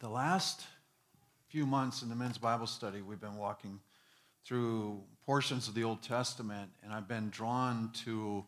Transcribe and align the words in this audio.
the 0.00 0.08
last 0.08 0.64
few 1.48 1.66
months 1.66 2.02
in 2.02 2.08
the 2.08 2.14
men's 2.14 2.38
Bible 2.38 2.66
study, 2.66 3.02
we've 3.02 3.20
been 3.20 3.36
walking 3.36 3.80
through 4.44 5.00
portions 5.26 5.66
of 5.66 5.74
the 5.74 5.82
Old 5.82 6.02
Testament, 6.02 6.70
and 6.84 6.92
I've 6.92 7.08
been 7.08 7.30
drawn 7.30 7.90
to 8.04 8.44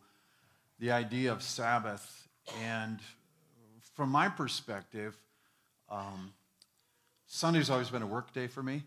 the 0.79 0.91
idea 0.91 1.31
of 1.31 1.43
Sabbath. 1.43 2.27
And 2.63 2.99
from 3.95 4.09
my 4.09 4.29
perspective, 4.29 5.17
um, 5.89 6.33
Sunday's 7.27 7.69
always 7.69 7.89
been 7.89 8.01
a 8.01 8.07
work 8.07 8.33
day 8.33 8.47
for 8.47 8.63
me. 8.63 8.83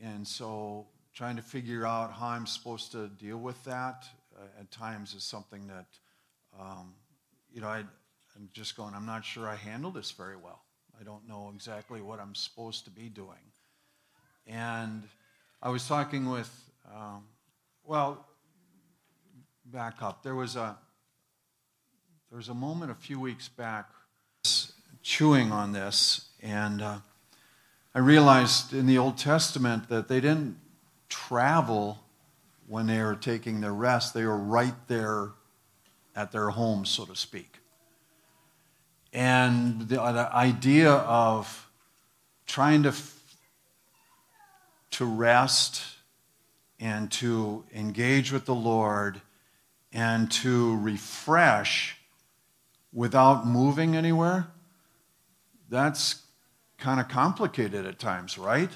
And 0.00 0.26
so 0.26 0.86
trying 1.12 1.36
to 1.36 1.42
figure 1.42 1.84
out 1.84 2.12
how 2.12 2.28
I'm 2.28 2.46
supposed 2.46 2.92
to 2.92 3.08
deal 3.08 3.38
with 3.38 3.62
that 3.64 4.06
uh, 4.36 4.60
at 4.60 4.70
times 4.70 5.12
is 5.14 5.24
something 5.24 5.66
that, 5.66 5.86
um, 6.58 6.94
you 7.52 7.60
know, 7.60 7.68
I, 7.68 7.78
I'm 8.36 8.48
just 8.52 8.76
going, 8.76 8.94
I'm 8.94 9.06
not 9.06 9.24
sure 9.24 9.48
I 9.48 9.56
handle 9.56 9.90
this 9.90 10.12
very 10.12 10.36
well. 10.36 10.62
I 11.00 11.04
don't 11.04 11.28
know 11.28 11.52
exactly 11.54 12.00
what 12.00 12.18
I'm 12.18 12.34
supposed 12.34 12.84
to 12.86 12.90
be 12.90 13.08
doing. 13.08 13.36
And 14.46 15.04
I 15.62 15.68
was 15.68 15.86
talking 15.86 16.28
with, 16.28 16.50
um, 16.92 17.24
well, 17.84 18.26
back 19.64 20.02
up. 20.02 20.22
There 20.22 20.34
was 20.34 20.56
a 20.56 20.76
there 22.30 22.36
was 22.36 22.48
a 22.48 22.54
moment 22.54 22.90
a 22.90 22.94
few 22.94 23.20
weeks 23.20 23.48
back 23.48 23.88
chewing 25.02 25.52
on 25.52 25.72
this, 25.72 26.28
and 26.42 26.82
uh, 26.82 26.98
I 27.94 28.00
realized 28.00 28.74
in 28.74 28.86
the 28.86 28.98
Old 28.98 29.16
Testament 29.16 29.88
that 29.88 30.08
they 30.08 30.20
didn't 30.20 30.58
travel 31.08 32.00
when 32.66 32.86
they 32.86 33.02
were 33.02 33.14
taking 33.14 33.60
their 33.60 33.72
rest. 33.72 34.14
They 34.14 34.24
were 34.24 34.36
right 34.36 34.74
there 34.88 35.30
at 36.16 36.32
their 36.32 36.50
home, 36.50 36.84
so 36.84 37.04
to 37.04 37.16
speak. 37.16 37.58
And 39.12 39.88
the, 39.88 40.02
uh, 40.02 40.12
the 40.12 40.34
idea 40.34 40.92
of 40.92 41.68
trying 42.46 42.82
to, 42.84 42.94
to 44.92 45.04
rest 45.04 45.82
and 46.80 47.10
to 47.12 47.64
engage 47.74 48.32
with 48.32 48.44
the 48.44 48.54
Lord 48.54 49.20
and 49.92 50.30
to 50.30 50.76
refresh 50.78 51.96
without 52.92 53.46
moving 53.46 53.96
anywhere, 53.96 54.46
that's 55.68 56.22
kind 56.78 57.00
of 57.00 57.08
complicated 57.08 57.84
at 57.86 57.98
times, 57.98 58.38
right? 58.38 58.70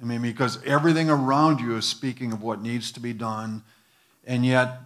I 0.00 0.04
mean, 0.04 0.22
because 0.22 0.62
everything 0.64 1.10
around 1.10 1.60
you 1.60 1.76
is 1.76 1.84
speaking 1.84 2.32
of 2.32 2.42
what 2.42 2.62
needs 2.62 2.92
to 2.92 3.00
be 3.00 3.12
done, 3.12 3.62
and 4.24 4.46
yet, 4.46 4.80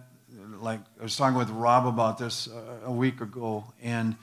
like 0.59 0.79
I 0.99 1.03
was 1.03 1.15
talking 1.15 1.37
with 1.37 1.49
Rob 1.49 1.87
about 1.87 2.17
this 2.17 2.47
uh, 2.47 2.85
a 2.85 2.91
week 2.91 3.21
ago, 3.21 3.63
and 3.81 4.15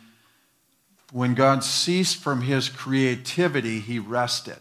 when 1.12 1.34
God 1.34 1.62
ceased 1.62 2.16
from 2.16 2.40
his 2.40 2.70
creativity, 2.70 3.80
he 3.80 3.98
rested. 3.98 4.58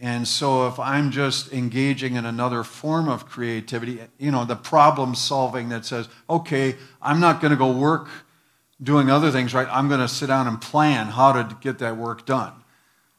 And 0.00 0.26
so, 0.28 0.66
if 0.68 0.78
I'm 0.78 1.10
just 1.10 1.52
engaging 1.52 2.14
in 2.14 2.24
another 2.24 2.62
form 2.62 3.08
of 3.08 3.26
creativity, 3.26 4.00
you 4.18 4.30
know, 4.30 4.44
the 4.44 4.56
problem 4.56 5.14
solving 5.14 5.68
that 5.70 5.84
says, 5.84 6.08
okay, 6.28 6.76
I'm 7.00 7.20
not 7.20 7.40
going 7.40 7.50
to 7.50 7.56
go 7.56 7.70
work 7.70 8.08
doing 8.82 9.08
other 9.10 9.30
things 9.30 9.54
right, 9.54 9.68
I'm 9.70 9.88
going 9.88 10.00
to 10.00 10.08
sit 10.08 10.26
down 10.26 10.46
and 10.46 10.60
plan 10.60 11.06
how 11.06 11.32
to 11.32 11.56
get 11.60 11.78
that 11.78 11.96
work 11.96 12.26
done. 12.26 12.52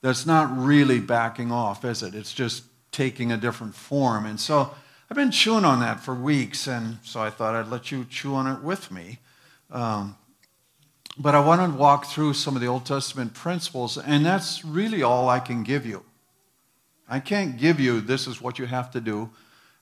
That's 0.02 0.25
not 0.25 0.55
really 0.55 1.00
backing 1.00 1.52
off, 1.52 1.83
is 1.85 2.03
it? 2.03 2.13
It's 2.13 2.33
just 2.33 2.66
taking 2.91 3.31
a 3.31 3.38
different 3.38 3.73
form. 3.73 4.25
And 4.25 4.39
so, 4.39 4.73
I've 5.09 5.17
been 5.17 5.31
chewing 5.31 5.66
on 5.66 5.81
that 5.81 6.00
for 6.00 6.16
weeks, 6.16 6.67
and 6.67 6.97
so 7.03 7.22
I 7.22 7.29
thought 7.29 7.55
I'd 7.55 7.67
let 7.67 7.91
you 7.91 8.05
chew 8.05 8.35
on 8.35 8.47
it 8.47 8.61
with 8.61 8.91
me. 8.91 9.19
Um, 9.69 10.17
but 11.17 11.33
I 11.33 11.39
want 11.39 11.61
to 11.61 11.77
walk 11.77 12.05
through 12.05 12.33
some 12.33 12.55
of 12.55 12.61
the 12.61 12.67
Old 12.67 12.85
Testament 12.85 13.33
principles, 13.33 13.97
and 13.97 14.25
that's 14.25 14.66
really 14.66 15.02
all 15.02 15.30
I 15.30 15.39
can 15.39 15.63
give 15.63 15.85
you. 15.85 16.03
I 17.07 17.19
can't 17.19 17.57
give 17.57 17.80
you 17.80 18.02
this 18.02 18.27
is 18.27 18.41
what 18.41 18.59
you 18.59 18.66
have 18.66 18.91
to 18.91 19.02
do. 19.02 19.30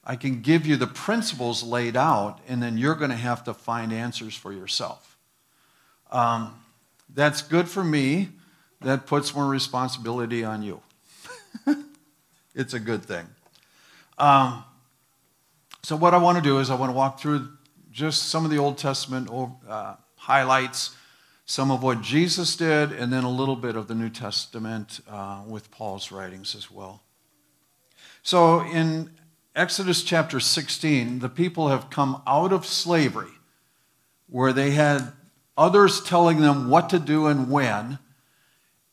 I 0.04 0.16
can 0.16 0.42
give 0.42 0.66
you 0.66 0.76
the 0.76 0.86
principles 0.86 1.62
laid 1.62 1.96
out, 1.96 2.38
and 2.46 2.62
then 2.62 2.78
you're 2.78 2.94
going 2.94 3.10
to 3.10 3.16
have 3.16 3.42
to 3.44 3.54
find 3.54 3.92
answers 3.92 4.36
for 4.36 4.52
yourself. 4.52 5.16
Um, 6.12 6.54
that's 7.12 7.42
good 7.42 7.68
for 7.68 7.82
me. 7.82 8.28
That 8.82 9.06
puts 9.06 9.34
more 9.34 9.46
responsibility 9.46 10.44
on 10.44 10.62
you. 10.62 10.82
it's 12.54 12.74
a 12.74 12.80
good 12.80 13.02
thing. 13.02 13.26
Um, 14.18 14.62
so, 15.82 15.96
what 15.96 16.14
I 16.14 16.18
want 16.18 16.36
to 16.36 16.42
do 16.42 16.58
is 16.58 16.70
I 16.70 16.74
want 16.76 16.90
to 16.90 16.96
walk 16.96 17.18
through 17.18 17.48
just 17.90 18.24
some 18.28 18.44
of 18.44 18.50
the 18.50 18.58
Old 18.58 18.76
Testament 18.78 19.30
uh, 19.68 19.94
highlights 20.16 20.94
some 21.46 21.70
of 21.70 21.82
what 21.82 22.00
Jesus 22.00 22.56
did, 22.56 22.92
and 22.92 23.12
then 23.12 23.24
a 23.24 23.30
little 23.30 23.56
bit 23.56 23.76
of 23.76 23.86
the 23.86 23.94
New 23.94 24.08
Testament 24.08 25.00
uh, 25.08 25.42
with 25.46 25.70
Paul's 25.70 26.10
writings 26.10 26.54
as 26.54 26.70
well. 26.70 27.02
So 28.22 28.62
in 28.62 29.10
Exodus 29.54 30.02
chapter 30.02 30.40
16, 30.40 31.18
the 31.18 31.28
people 31.28 31.68
have 31.68 31.90
come 31.90 32.22
out 32.26 32.52
of 32.52 32.64
slavery 32.64 33.30
where 34.28 34.52
they 34.52 34.70
had 34.70 35.12
others 35.56 36.02
telling 36.02 36.40
them 36.40 36.68
what 36.68 36.88
to 36.90 36.98
do 36.98 37.26
and 37.26 37.50
when, 37.50 37.98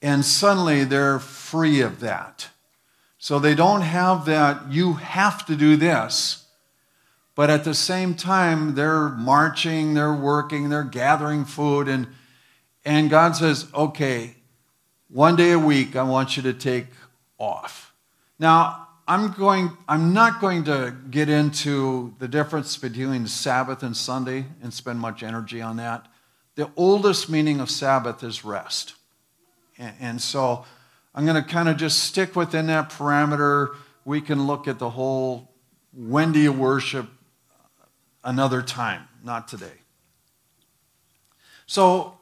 and 0.02 0.26
suddenly 0.26 0.84
they're 0.84 1.20
free 1.20 1.82
of 1.82 2.02
that. 2.02 2.50
So 3.18 3.40
they 3.40 3.56
don't 3.56 3.82
have 3.82 4.26
that, 4.26 4.72
you 4.72 4.94
have 4.94 5.46
to 5.46 5.56
do 5.56 5.78
this. 5.78 6.46
But 7.34 7.50
at 7.50 7.64
the 7.64 7.74
same 7.74 8.14
time, 8.14 8.76
they're 8.76 9.10
marching, 9.10 9.94
they're 9.94 10.14
working, 10.14 10.70
they're 10.70 10.84
gathering 10.84 11.46
food, 11.46 11.88
and 11.88 12.08
and 12.84 13.09
God 13.09 13.36
says, 13.36 13.68
okay, 13.74 14.36
one 15.09 15.36
day 15.36 15.52
a 15.52 15.59
week, 15.59 15.96
I 15.96 16.03
want 16.03 16.38
you 16.38 16.44
to 16.44 16.53
take 16.53 16.88
off. 17.38 17.94
Now, 18.40 18.88
I'm, 19.08 19.34
going, 19.34 19.78
I'm 19.88 20.14
not 20.14 20.40
going 20.40 20.64
to 20.66 20.96
get 21.09 21.28
into 21.28 22.14
the 22.20 22.28
difference 22.28 22.78
between 22.78 23.28
Sabbath 23.28 23.84
and 23.84 23.96
Sunday 23.96 24.46
and 24.64 24.74
spend 24.74 25.00
much 25.00 25.22
energy 25.22 25.62
on 25.62 25.78
that. 25.78 26.08
The 26.56 26.70
oldest 26.75 27.30
meaning 27.30 27.59
of 27.59 27.70
Sabbath 27.70 28.24
is 28.24 28.46
rest. 28.46 28.96
And, 29.78 29.94
and 30.00 30.22
so 30.22 30.66
I'm 31.14 31.25
going 31.25 31.41
to 31.41 31.47
kind 31.47 31.68
of 31.68 31.78
just 31.78 32.03
stick 32.03 32.36
within 32.36 32.68
that 32.68 32.90
parameter. 32.90 33.75
We 34.06 34.22
can 34.22 34.47
look 34.47 34.68
at 34.68 34.80
the 34.80 34.90
whole 34.90 35.52
when 35.94 36.31
do 36.31 36.40
you 36.40 36.53
worship 36.53 37.08
another 38.24 38.62
time, 38.62 39.08
not 39.24 39.47
today. 39.47 39.81
So 41.66 42.18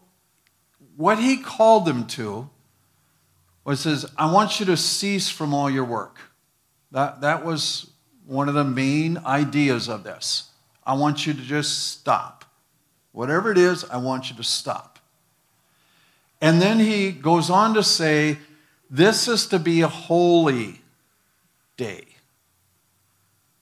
what 1.00 1.18
he 1.18 1.38
called 1.38 1.86
them 1.86 2.06
to 2.06 2.50
was 3.64 3.80
says, 3.80 4.06
I 4.18 4.30
want 4.30 4.60
you 4.60 4.66
to 4.66 4.76
cease 4.76 5.30
from 5.30 5.54
all 5.54 5.70
your 5.70 5.86
work. 5.86 6.20
That, 6.92 7.22
that 7.22 7.46
was 7.46 7.90
one 8.28 8.50
of 8.50 8.54
the 8.54 8.66
main 8.66 9.18
ideas 9.20 9.88
of 9.88 10.04
this. 10.04 10.50
I 10.86 10.96
want 10.96 11.26
you 11.26 11.34
to 11.34 11.42
just 11.42 11.88
stop. 11.88 12.44
Whatever 13.14 13.50
it 13.50 13.58
is, 13.58 13.86
I 13.86 13.96
want 13.96 14.30
you 14.30 14.36
to 14.36 14.44
stop. 14.44 15.00
And 16.42 16.62
then 16.62 16.80
he 16.80 17.14
goes 17.14 17.50
on 17.50 17.76
to 17.76 17.84
say, 17.84 18.38
This 18.90 19.30
is 19.30 19.48
to 19.48 19.58
be 19.58 19.80
a 19.80 19.88
holy 19.88 20.82
day. 21.78 22.08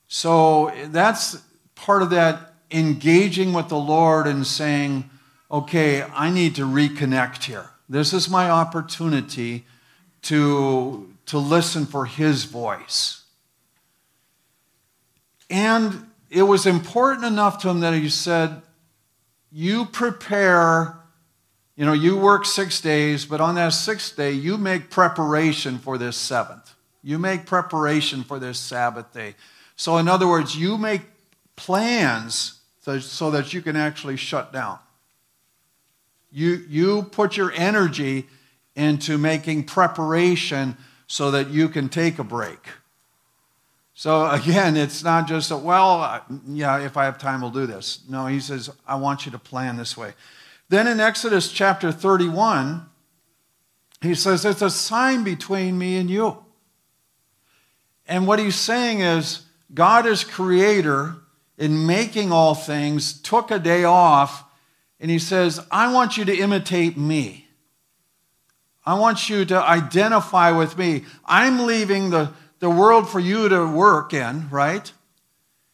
So 0.08 0.74
that's 0.86 1.40
part 1.76 2.02
of 2.02 2.10
that 2.10 2.56
engaging 2.72 3.54
with 3.54 3.70
the 3.70 3.78
Lord 3.78 4.26
and 4.26 4.46
saying, 4.48 5.08
okay, 5.50 6.04
I 6.04 6.30
need 6.30 6.56
to 6.56 6.66
reconnect 6.66 7.44
here. 7.44 7.70
This 7.90 8.14
is 8.14 8.30
my 8.30 8.50
opportunity 8.50 9.66
to, 10.24 11.14
to 11.28 11.38
listen 11.38 11.86
for 11.86 12.06
his 12.06 12.44
voice. 12.44 13.24
And 15.50 16.08
it 16.30 16.44
was 16.44 16.66
important 16.66 17.26
enough 17.26 17.62
to 17.62 17.70
him 17.70 17.80
that 17.80 17.94
he 17.94 18.10
said, 18.10 18.62
You 19.52 19.86
prepare, 19.86 20.98
you 21.78 21.86
know, 21.86 21.94
you 21.94 22.18
work 22.18 22.46
six 22.46 22.82
days, 22.82 23.26
but 23.26 23.40
on 23.40 23.56
that 23.56 23.70
sixth 23.70 24.18
day, 24.18 24.32
you 24.32 24.58
make 24.58 24.90
preparation 24.90 25.78
for 25.78 25.98
this 25.98 26.18
seventh. 26.18 26.76
You 27.02 27.18
make 27.18 27.46
preparation 27.46 28.24
for 28.24 28.40
this 28.40 28.60
Sabbath 28.60 29.14
day. 29.14 29.36
So, 29.78 29.98
in 29.98 30.10
other 30.10 30.28
words, 30.28 30.58
you 30.58 30.78
make 30.78 31.04
plans 31.56 32.60
so 32.82 33.32
that 33.32 33.54
you 33.54 33.62
can 33.62 33.78
actually 33.78 34.18
shut 34.18 34.52
down. 34.52 34.80
You, 36.32 36.64
you 36.68 37.04
put 37.04 37.38
your 37.38 37.52
energy 37.54 38.28
into 38.76 39.18
making 39.18 39.64
preparation 39.64 40.78
so 41.08 41.32
that 41.32 41.50
you 41.50 41.70
can 41.70 41.90
take 41.90 42.20
a 42.20 42.24
break. 42.24 42.60
So 43.94 44.30
again, 44.30 44.78
it's 44.78 45.04
not 45.04 45.28
just, 45.28 45.50
a, 45.50 45.58
well, 45.58 46.24
yeah, 46.48 46.80
if 46.80 46.98
I 46.98 47.06
have 47.06 47.18
time, 47.18 47.42
we'll 47.42 47.50
do 47.50 47.66
this. 47.66 48.04
No, 48.08 48.28
he 48.28 48.40
says, 48.40 48.70
I 48.88 48.96
want 48.96 49.26
you 49.26 49.32
to 49.32 49.40
plan 49.40 49.78
this 49.78 49.98
way. 49.98 50.14
Then 50.70 50.86
in 50.86 51.00
Exodus 51.00 51.52
chapter 51.52 51.92
31, 51.92 52.86
he 54.02 54.14
says, 54.14 54.46
it's 54.46 54.62
a 54.62 54.70
sign 54.70 55.24
between 55.24 55.78
me 55.78 55.98
and 55.98 56.10
you. 56.10 56.44
And 58.08 58.28
what 58.28 58.38
he's 58.38 58.56
saying 58.56 59.02
is, 59.02 59.46
God 59.74 60.06
is 60.06 60.24
creator 60.24 61.16
in 61.58 61.88
making 61.88 62.32
all 62.32 62.54
things, 62.54 63.20
took 63.20 63.50
a 63.50 63.60
day 63.60 63.84
off 63.84 64.44
and 65.00 65.12
he 65.12 65.20
says, 65.20 65.66
I 65.70 65.94
want 65.94 66.18
you 66.18 66.26
to 66.26 66.36
imitate 66.36 66.98
me. 66.98 67.48
I 68.86 68.98
want 68.98 69.30
you 69.30 69.46
to 69.46 69.62
identify 69.62 70.52
with 70.52 70.78
me. 70.78 71.04
I'm 71.26 71.66
leaving 71.66 72.10
the, 72.10 72.32
the 72.60 72.70
world 72.70 73.10
for 73.10 73.20
you 73.20 73.50
to 73.50 73.68
work 73.68 74.14
in, 74.14 74.50
right? 74.50 74.92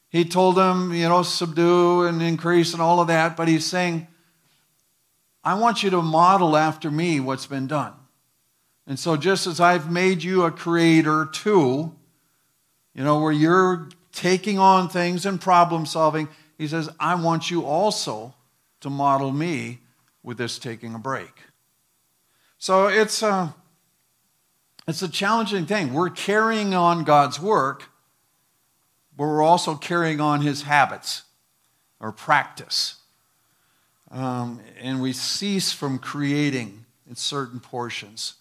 He 0.10 0.26
told 0.26 0.56
them, 0.56 0.94
you 0.94 1.08
know, 1.08 1.24
subdue 1.24 2.04
and 2.04 2.22
increase 2.22 2.74
and 2.74 2.82
all 2.82 3.00
of 3.00 3.08
that, 3.08 3.38
but 3.38 3.48
he's 3.48 3.66
saying, 3.66 4.08
I 5.44 5.56
want 5.56 5.84
you 5.84 5.90
to 5.92 6.02
model 6.02 6.56
after 6.56 6.90
me 6.90 7.20
what's 7.20 7.46
been 7.46 7.68
done. 7.68 7.94
And 8.88 9.00
so, 9.00 9.16
just 9.16 9.48
as 9.48 9.60
I've 9.60 9.92
made 9.92 10.24
you 10.24 10.44
a 10.44 10.52
creator 10.52 11.26
too, 11.32 11.94
you 12.94 13.04
know, 13.04 13.20
where 13.20 13.32
you're 13.32 13.90
taking 14.12 14.60
on 14.60 14.90
things 14.90 15.26
and 15.26 15.40
problem 15.40 15.86
solving, 15.86 16.28
he 16.58 16.68
says, 16.68 16.90
I 17.00 17.16
want 17.16 17.50
you 17.50 17.66
also 17.66 18.34
to 18.84 18.90
model 18.90 19.32
me 19.32 19.80
with 20.22 20.38
this 20.38 20.60
taking 20.60 20.94
a 20.96 21.00
break. 21.00 21.34
So 22.58 22.88
it's 22.88 23.22
a, 23.22 23.54
it's 24.88 25.02
a 25.02 25.10
challenging 25.10 25.66
thing. 25.66 25.94
We're 25.94 26.10
carrying 26.10 26.74
on 26.74 27.04
God's 27.04 27.40
work, 27.40 27.90
but 29.18 29.26
we're 29.26 29.44
also 29.44 29.76
carrying 29.76 30.22
on 30.22 30.42
his 30.42 30.62
habits 30.62 31.24
or 32.00 32.12
practice. 32.12 32.96
Um, 34.12 34.62
and 34.80 35.02
we 35.02 35.12
cease 35.12 35.74
from 35.74 35.98
creating 36.00 36.86
in 37.10 37.16
certain 37.16 37.60
portions 37.60 38.36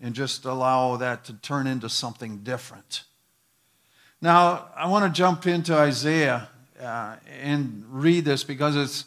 and 0.00 0.14
just 0.14 0.44
allow 0.44 0.96
that 0.96 1.24
to 1.26 1.34
turn 1.34 1.66
into 1.66 1.88
something 1.88 2.38
different. 2.38 3.04
Now, 4.22 4.68
I 4.76 4.86
want 4.88 5.04
to 5.04 5.16
jump 5.16 5.46
into 5.46 5.74
Isaiah 5.74 6.48
uh, 6.80 7.16
and 7.42 7.84
read 7.88 8.24
this 8.24 8.44
because 8.44 8.76
it's 8.76 9.04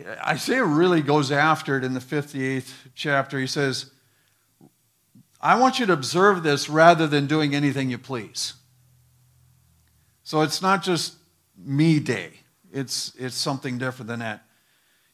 Isaiah 0.00 0.64
really 0.64 1.02
goes 1.02 1.30
after 1.30 1.78
it 1.78 1.84
in 1.84 1.94
the 1.94 2.00
58th 2.00 2.72
chapter. 2.94 3.38
He 3.38 3.46
says, 3.46 3.90
I 5.40 5.58
want 5.58 5.78
you 5.78 5.86
to 5.86 5.92
observe 5.92 6.42
this 6.42 6.68
rather 6.68 7.06
than 7.06 7.26
doing 7.26 7.54
anything 7.54 7.90
you 7.90 7.98
please. 7.98 8.54
So 10.22 10.40
it's 10.40 10.62
not 10.62 10.82
just 10.82 11.14
me 11.56 12.00
day, 12.00 12.30
it's, 12.72 13.12
it's 13.18 13.36
something 13.36 13.78
different 13.78 14.08
than 14.08 14.20
that. 14.20 14.44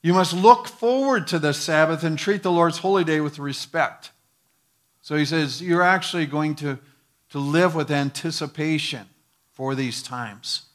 You 0.03 0.15
must 0.15 0.32
look 0.32 0.67
forward 0.67 1.26
to 1.26 1.38
the 1.38 1.53
Sabbath 1.53 2.05
and 2.05 2.19
treat 2.19 2.43
the 2.43 2.53
Lord's 2.53 2.79
holy 2.79 3.05
day 3.05 3.21
with 3.21 3.38
respect. 3.38 4.12
So 5.03 5.17
he 5.17 5.25
says, 5.25 5.61
You're 5.61 5.83
actually 5.83 6.26
going 6.26 6.55
to, 6.56 6.79
to 7.31 7.38
live 7.38 7.75
with 7.75 7.91
anticipation 7.91 9.09
for 9.53 9.75
these 9.75 10.03
times. 10.03 10.70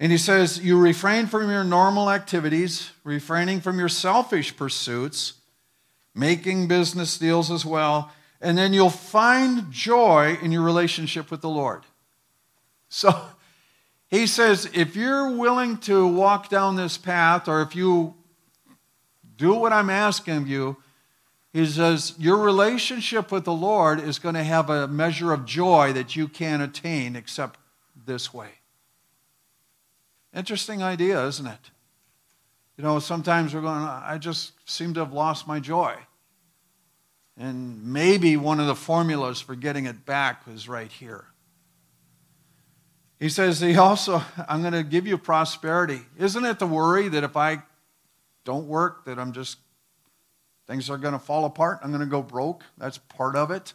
And 0.00 0.10
he 0.10 0.16
says, 0.16 0.58
You 0.58 0.80
refrain 0.80 1.26
from 1.26 1.50
your 1.50 1.62
normal 1.62 2.10
activities, 2.10 2.90
refraining 3.04 3.60
from 3.60 3.78
your 3.78 3.90
selfish 3.90 4.56
pursuits, 4.56 5.34
making 6.14 6.68
business 6.68 7.18
deals 7.18 7.50
as 7.50 7.66
well, 7.66 8.10
and 8.40 8.56
then 8.56 8.72
you'll 8.72 8.88
find 8.88 9.70
joy 9.70 10.38
in 10.40 10.50
your 10.50 10.62
relationship 10.62 11.30
with 11.30 11.42
the 11.42 11.50
Lord. 11.50 11.84
So 12.92 13.14
he 14.08 14.26
says, 14.26 14.68
if 14.74 14.96
you're 14.96 15.30
willing 15.30 15.78
to 15.82 16.08
walk 16.08 16.48
down 16.48 16.74
this 16.74 16.98
path, 16.98 17.46
or 17.46 17.62
if 17.62 17.76
you 17.76 18.14
do 19.36 19.54
what 19.54 19.72
I'm 19.72 19.88
asking 19.90 20.38
of 20.38 20.48
you, 20.48 20.76
he 21.52 21.64
says, 21.66 22.14
Your 22.18 22.38
relationship 22.38 23.30
with 23.30 23.44
the 23.44 23.52
Lord 23.52 24.00
is 24.00 24.18
going 24.18 24.34
to 24.34 24.42
have 24.42 24.70
a 24.70 24.88
measure 24.88 25.32
of 25.32 25.44
joy 25.44 25.92
that 25.92 26.16
you 26.16 26.26
can't 26.26 26.64
attain 26.64 27.14
except 27.14 27.60
this 28.04 28.34
way. 28.34 28.59
Interesting 30.34 30.82
idea, 30.82 31.24
isn't 31.26 31.46
it? 31.46 31.70
You 32.76 32.84
know, 32.84 32.98
sometimes 32.98 33.54
we're 33.54 33.60
going, 33.60 33.78
I 33.78 34.18
just 34.18 34.52
seem 34.68 34.94
to 34.94 35.00
have 35.00 35.12
lost 35.12 35.46
my 35.46 35.60
joy. 35.60 35.96
And 37.36 37.84
maybe 37.84 38.36
one 38.36 38.60
of 38.60 38.66
the 38.66 38.74
formulas 38.74 39.40
for 39.40 39.54
getting 39.54 39.86
it 39.86 40.06
back 40.06 40.42
is 40.46 40.68
right 40.68 40.90
here. 40.90 41.24
He 43.18 43.28
says, 43.28 43.60
He 43.60 43.76
also, 43.76 44.22
I'm 44.48 44.60
going 44.60 44.72
to 44.72 44.82
give 44.82 45.06
you 45.06 45.18
prosperity. 45.18 46.00
Isn't 46.18 46.44
it 46.44 46.58
the 46.58 46.66
worry 46.66 47.08
that 47.08 47.24
if 47.24 47.36
I 47.36 47.62
don't 48.44 48.66
work, 48.66 49.04
that 49.04 49.18
I'm 49.18 49.32
just 49.32 49.58
Things 50.70 50.88
are 50.88 50.98
going 50.98 51.14
to 51.14 51.18
fall 51.18 51.46
apart. 51.46 51.80
I'm 51.82 51.90
going 51.90 51.98
to 51.98 52.06
go 52.06 52.22
broke. 52.22 52.62
That's 52.78 52.96
part 52.96 53.34
of 53.34 53.50
it. 53.50 53.74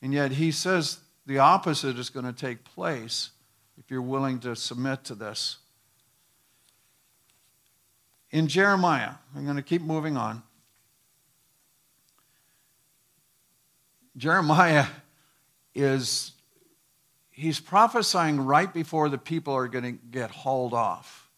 And 0.00 0.14
yet 0.14 0.30
he 0.30 0.52
says 0.52 0.98
the 1.26 1.40
opposite 1.40 1.98
is 1.98 2.08
going 2.08 2.24
to 2.24 2.32
take 2.32 2.62
place 2.62 3.30
if 3.78 3.90
you're 3.90 4.02
willing 4.02 4.40
to 4.40 4.54
submit 4.54 5.04
to 5.04 5.14
this. 5.14 5.58
In 8.30 8.48
Jeremiah, 8.48 9.12
I'm 9.36 9.44
going 9.44 9.56
to 9.56 9.62
keep 9.62 9.82
moving 9.82 10.16
on. 10.16 10.42
Jeremiah 14.16 14.86
is 15.74 16.32
he's 17.30 17.58
prophesying 17.58 18.40
right 18.44 18.72
before 18.72 19.08
the 19.08 19.18
people 19.18 19.54
are 19.54 19.68
going 19.68 19.84
to 19.84 19.92
get 19.92 20.30
hauled 20.30 20.72
off 20.72 21.28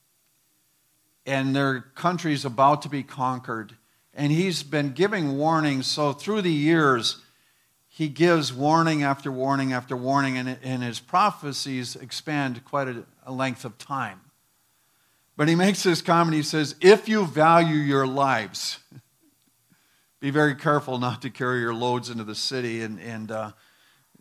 and 1.24 1.56
their 1.56 1.80
country's 1.80 2.44
about 2.44 2.82
to 2.82 2.88
be 2.88 3.02
conquered 3.02 3.74
and 4.16 4.32
he's 4.32 4.62
been 4.62 4.92
giving 4.92 5.36
warnings. 5.36 5.86
So 5.86 6.12
through 6.12 6.42
the 6.42 6.52
years, 6.52 7.20
he 7.96 8.08
gives 8.08 8.52
warning 8.52 9.02
after 9.02 9.32
warning 9.32 9.72
after 9.72 9.96
warning, 9.96 10.36
and, 10.36 10.58
and 10.62 10.82
his 10.82 11.00
prophecies 11.00 11.96
expand 11.96 12.62
quite 12.62 12.88
a, 12.88 13.04
a 13.24 13.32
length 13.32 13.64
of 13.64 13.78
time. 13.78 14.20
But 15.34 15.48
he 15.48 15.54
makes 15.54 15.82
this 15.82 16.02
comment 16.02 16.34
he 16.34 16.42
says, 16.42 16.74
If 16.82 17.08
you 17.08 17.24
value 17.24 17.76
your 17.76 18.06
lives, 18.06 18.80
be 20.20 20.28
very 20.28 20.54
careful 20.54 20.98
not 20.98 21.22
to 21.22 21.30
carry 21.30 21.60
your 21.60 21.72
loads 21.72 22.10
into 22.10 22.22
the 22.22 22.34
city 22.34 22.82
and, 22.82 23.00
and 23.00 23.30
uh, 23.30 23.52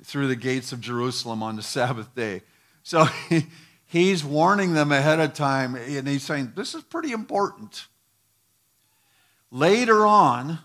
through 0.06 0.30
the 0.30 0.38
gates 0.38 0.72
of 0.72 0.80
Jerusalem 0.80 1.44
on 1.44 1.58
the 1.58 1.62
Sabbath 1.62 2.16
day. 2.16 2.44
So 2.82 3.04
he, 3.28 3.48
he's 3.86 4.24
warning 4.24 4.72
them 4.72 4.94
ahead 4.94 5.20
of 5.20 5.34
time, 5.34 5.76
and 5.76 6.08
he's 6.08 6.24
saying, 6.24 6.54
This 6.56 6.76
is 6.76 6.84
pretty 6.84 7.12
important. 7.12 7.88
Later 9.52 10.06
on, 10.06 10.60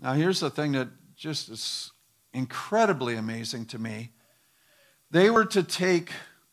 now 0.00 0.14
here's 0.14 0.40
the 0.40 0.48
thing 0.48 0.72
that 0.72 0.88
just 1.14 1.50
is 1.50 1.92
incredibly 2.32 3.16
amazing 3.16 3.66
to 3.66 3.78
me. 3.78 4.10
They 5.10 5.30
were 5.30 5.46
to 5.46 5.62
take 5.62 6.10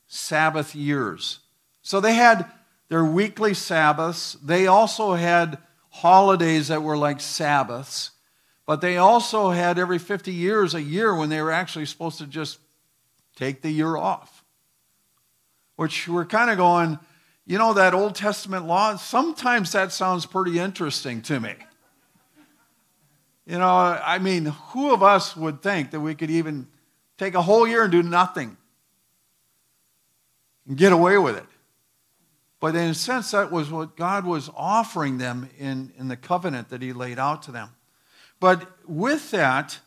Sabbath 0.08 0.76
years. 0.76 1.40
So 1.82 2.00
they 2.00 2.14
had 2.14 2.50
their 2.90 3.06
weekly 3.06 3.54
Sabbaths. 3.54 4.34
They 4.44 4.68
also 4.68 5.14
had 5.14 5.58
holidays 5.90 6.70
that 6.70 6.84
were 6.84 6.98
like 6.98 7.20
Sabbaths. 7.22 8.12
But 8.66 8.82
they 8.82 8.98
also 8.98 9.52
had 9.52 9.78
every 9.78 10.00
50 10.00 10.32
years 10.34 10.74
a 10.74 10.82
year 10.82 11.16
when 11.16 11.30
they 11.30 11.42
were 11.42 11.52
actually 11.52 11.86
supposed 11.86 12.18
to 12.18 12.28
just 12.28 12.60
take 13.36 13.62
the 13.62 13.72
year 13.72 13.96
off. 13.96 14.44
Which 15.76 16.08
we're 16.08 16.26
kind 16.26 16.50
of 16.50 16.58
going, 16.58 17.00
you 17.46 17.58
know, 17.58 17.74
that 17.74 17.94
Old 17.94 18.16
Testament 18.16 18.66
law, 18.66 18.96
sometimes 18.96 19.72
that 19.74 19.92
sounds 19.92 20.26
pretty 20.26 20.58
interesting 20.58 21.22
to 21.24 21.40
me. 21.40 21.54
You 23.46 23.60
know, 23.60 23.68
I 23.68 24.18
mean, 24.20 24.46
who 24.46 24.94
of 24.94 25.04
us 25.04 25.36
would 25.36 25.62
think 25.62 25.92
that 25.92 26.00
we 26.00 26.16
could 26.16 26.32
even 26.32 26.68
take 27.18 27.36
a 27.36 27.42
whole 27.42 27.68
year 27.68 27.84
and 27.84 27.92
do 27.92 28.02
nothing 28.02 28.58
and 30.68 30.78
get 30.78 30.92
away 30.92 31.18
with 31.18 31.38
it? 31.38 31.46
But 32.60 32.76
in 32.76 32.90
a 32.90 32.94
sense, 32.96 33.32
that 33.32 33.52
was 33.52 33.70
what 33.70 33.96
God 33.96 34.26
was 34.26 34.50
offering 34.56 35.20
them 35.20 35.50
in, 35.60 35.94
in 36.00 36.08
the 36.08 36.18
covenant 36.18 36.70
that 36.70 36.82
He 36.82 36.94
laid 36.94 37.20
out 37.20 37.44
to 37.44 37.52
them. 37.52 37.70
But 38.40 38.68
with 38.88 39.32
that, 39.32 39.80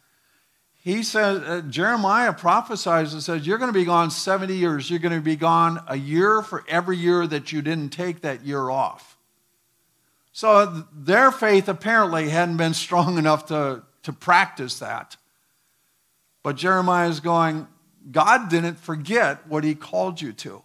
he 0.88 1.02
says, 1.02 1.42
uh, 1.42 1.60
Jeremiah 1.68 2.32
prophesies 2.32 3.12
and 3.12 3.22
says, 3.22 3.46
You're 3.46 3.58
going 3.58 3.72
to 3.72 3.78
be 3.78 3.84
gone 3.84 4.10
70 4.10 4.54
years. 4.54 4.88
You're 4.88 5.00
going 5.00 5.14
to 5.14 5.20
be 5.20 5.36
gone 5.36 5.82
a 5.86 5.96
year 5.96 6.40
for 6.40 6.64
every 6.66 6.96
year 6.96 7.26
that 7.26 7.52
you 7.52 7.60
didn't 7.60 7.90
take 7.90 8.22
that 8.22 8.42
year 8.42 8.70
off. 8.70 9.17
So 10.38 10.84
their 10.92 11.32
faith 11.32 11.68
apparently 11.68 12.28
hadn't 12.28 12.58
been 12.58 12.72
strong 12.72 13.18
enough 13.18 13.46
to, 13.46 13.82
to 14.04 14.12
practice 14.12 14.78
that. 14.78 15.16
But 16.44 16.54
Jeremiah 16.54 17.08
is 17.08 17.18
going, 17.18 17.66
God 18.12 18.48
didn't 18.48 18.78
forget 18.78 19.48
what 19.48 19.64
he 19.64 19.74
called 19.74 20.20
you 20.20 20.32
to. 20.34 20.62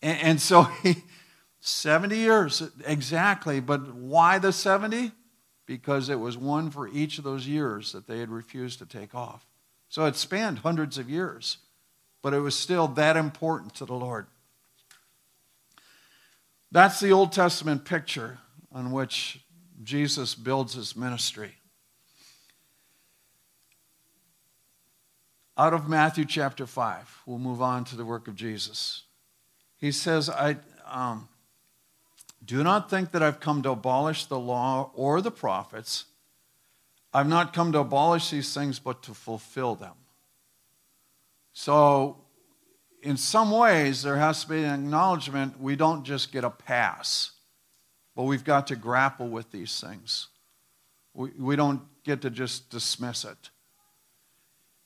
And, 0.00 0.18
and 0.22 0.40
so 0.40 0.62
he, 0.82 0.96
70 1.60 2.16
years 2.16 2.62
exactly. 2.86 3.60
But 3.60 3.94
why 3.94 4.38
the 4.38 4.50
70? 4.50 5.12
because 5.66 6.08
it 6.08 6.18
was 6.18 6.38
one 6.38 6.70
for 6.70 6.88
each 6.88 7.18
of 7.18 7.24
those 7.24 7.46
years 7.46 7.92
that 7.92 8.06
they 8.06 8.18
had 8.18 8.30
refused 8.30 8.78
to 8.78 8.86
take 8.86 9.14
off. 9.14 9.44
So 9.90 10.06
it 10.06 10.16
spanned 10.16 10.60
hundreds 10.60 10.96
of 10.96 11.10
years, 11.10 11.58
but 12.22 12.32
it 12.32 12.40
was 12.40 12.54
still 12.54 12.88
that 12.88 13.18
important 13.18 13.74
to 13.74 13.84
the 13.84 13.94
Lord. 13.94 14.26
That's 16.72 16.98
the 16.98 17.12
Old 17.12 17.32
Testament 17.32 17.84
picture 17.84 18.38
on 18.74 18.90
which 18.90 19.40
Jesus 19.82 20.34
builds 20.34 20.74
his 20.74 20.96
ministry. 20.96 21.54
Out 25.56 25.72
of 25.72 25.88
Matthew 25.88 26.24
chapter 26.24 26.66
5, 26.66 27.22
we'll 27.26 27.38
move 27.38 27.62
on 27.62 27.84
to 27.84 27.96
the 27.96 28.04
work 28.04 28.26
of 28.26 28.34
Jesus. 28.34 29.04
He 29.76 29.92
says, 29.92 30.28
I, 30.28 30.56
um, 30.90 31.28
do 32.44 32.64
not 32.64 32.90
think 32.90 33.12
that 33.12 33.22
I've 33.22 33.38
come 33.38 33.62
to 33.62 33.70
abolish 33.70 34.26
the 34.26 34.38
law 34.38 34.90
or 34.94 35.20
the 35.20 35.30
prophets. 35.30 36.06
I've 37.12 37.28
not 37.28 37.52
come 37.52 37.70
to 37.72 37.78
abolish 37.78 38.30
these 38.30 38.52
things, 38.52 38.80
but 38.80 39.04
to 39.04 39.14
fulfill 39.14 39.76
them. 39.76 39.94
So, 41.52 42.16
in 43.00 43.16
some 43.16 43.52
ways, 43.52 44.02
there 44.02 44.16
has 44.16 44.42
to 44.42 44.48
be 44.48 44.64
an 44.64 44.74
acknowledgement 44.74 45.60
we 45.60 45.76
don't 45.76 46.02
just 46.02 46.32
get 46.32 46.42
a 46.42 46.50
pass, 46.50 47.30
but 48.14 48.24
we've 48.24 48.44
got 48.44 48.66
to 48.68 48.76
grapple 48.76 49.28
with 49.28 49.50
these 49.50 49.80
things. 49.80 50.28
We, 51.14 51.30
we 51.38 51.56
don't 51.56 51.82
get 52.04 52.22
to 52.22 52.30
just 52.30 52.70
dismiss 52.70 53.24
it. 53.24 53.50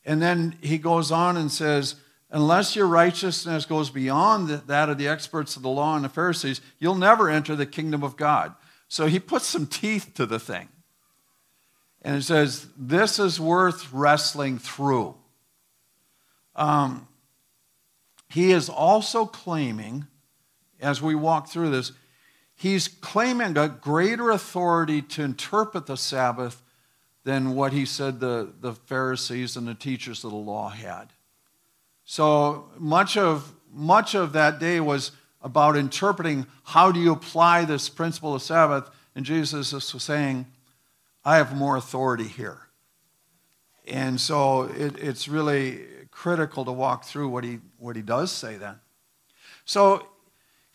And 0.04 0.22
then 0.22 0.56
he 0.60 0.78
goes 0.78 1.12
on 1.12 1.36
and 1.36 1.50
says, 1.50 1.96
Unless 2.30 2.76
your 2.76 2.86
righteousness 2.86 3.64
goes 3.64 3.88
beyond 3.88 4.50
that 4.50 4.90
of 4.90 4.98
the 4.98 5.08
experts 5.08 5.56
of 5.56 5.62
the 5.62 5.70
law 5.70 5.96
and 5.96 6.04
the 6.04 6.10
Pharisees, 6.10 6.60
you'll 6.78 6.94
never 6.94 7.30
enter 7.30 7.56
the 7.56 7.64
kingdom 7.64 8.02
of 8.02 8.18
God. 8.18 8.54
So 8.86 9.06
he 9.06 9.18
puts 9.18 9.46
some 9.46 9.66
teeth 9.66 10.12
to 10.14 10.26
the 10.26 10.38
thing. 10.38 10.68
And 12.02 12.16
it 12.16 12.22
says, 12.22 12.68
This 12.76 13.18
is 13.18 13.40
worth 13.40 13.92
wrestling 13.92 14.58
through. 14.58 15.14
Um, 16.54 17.08
he 18.28 18.52
is 18.52 18.68
also 18.68 19.24
claiming, 19.24 20.06
as 20.80 21.00
we 21.00 21.14
walk 21.14 21.48
through 21.48 21.70
this, 21.70 21.92
he's 22.58 22.88
claiming 22.88 23.56
a 23.56 23.68
greater 23.68 24.30
authority 24.30 25.00
to 25.00 25.22
interpret 25.22 25.86
the 25.86 25.96
Sabbath 25.96 26.60
than 27.24 27.54
what 27.54 27.72
he 27.72 27.86
said 27.86 28.20
the, 28.20 28.52
the 28.60 28.74
Pharisees 28.74 29.56
and 29.56 29.66
the 29.66 29.74
teachers 29.74 30.24
of 30.24 30.32
the 30.32 30.36
law 30.36 30.68
had. 30.68 31.12
So 32.04 32.68
much 32.76 33.16
of, 33.16 33.54
much 33.72 34.14
of 34.14 34.32
that 34.32 34.58
day 34.58 34.80
was 34.80 35.12
about 35.40 35.76
interpreting 35.76 36.46
how 36.64 36.90
do 36.90 36.98
you 36.98 37.12
apply 37.12 37.64
this 37.64 37.88
principle 37.88 38.34
of 38.34 38.42
Sabbath. 38.42 38.90
And 39.14 39.24
Jesus 39.24 39.72
is 39.72 40.02
saying, 40.02 40.46
I 41.24 41.36
have 41.36 41.54
more 41.54 41.76
authority 41.76 42.26
here. 42.26 42.58
And 43.86 44.20
so 44.20 44.64
it, 44.64 44.98
it's 44.98 45.28
really 45.28 45.84
critical 46.10 46.64
to 46.64 46.72
walk 46.72 47.04
through 47.04 47.28
what 47.28 47.44
he, 47.44 47.60
what 47.78 47.94
he 47.94 48.02
does 48.02 48.32
say 48.32 48.56
then. 48.56 48.76
So 49.64 50.08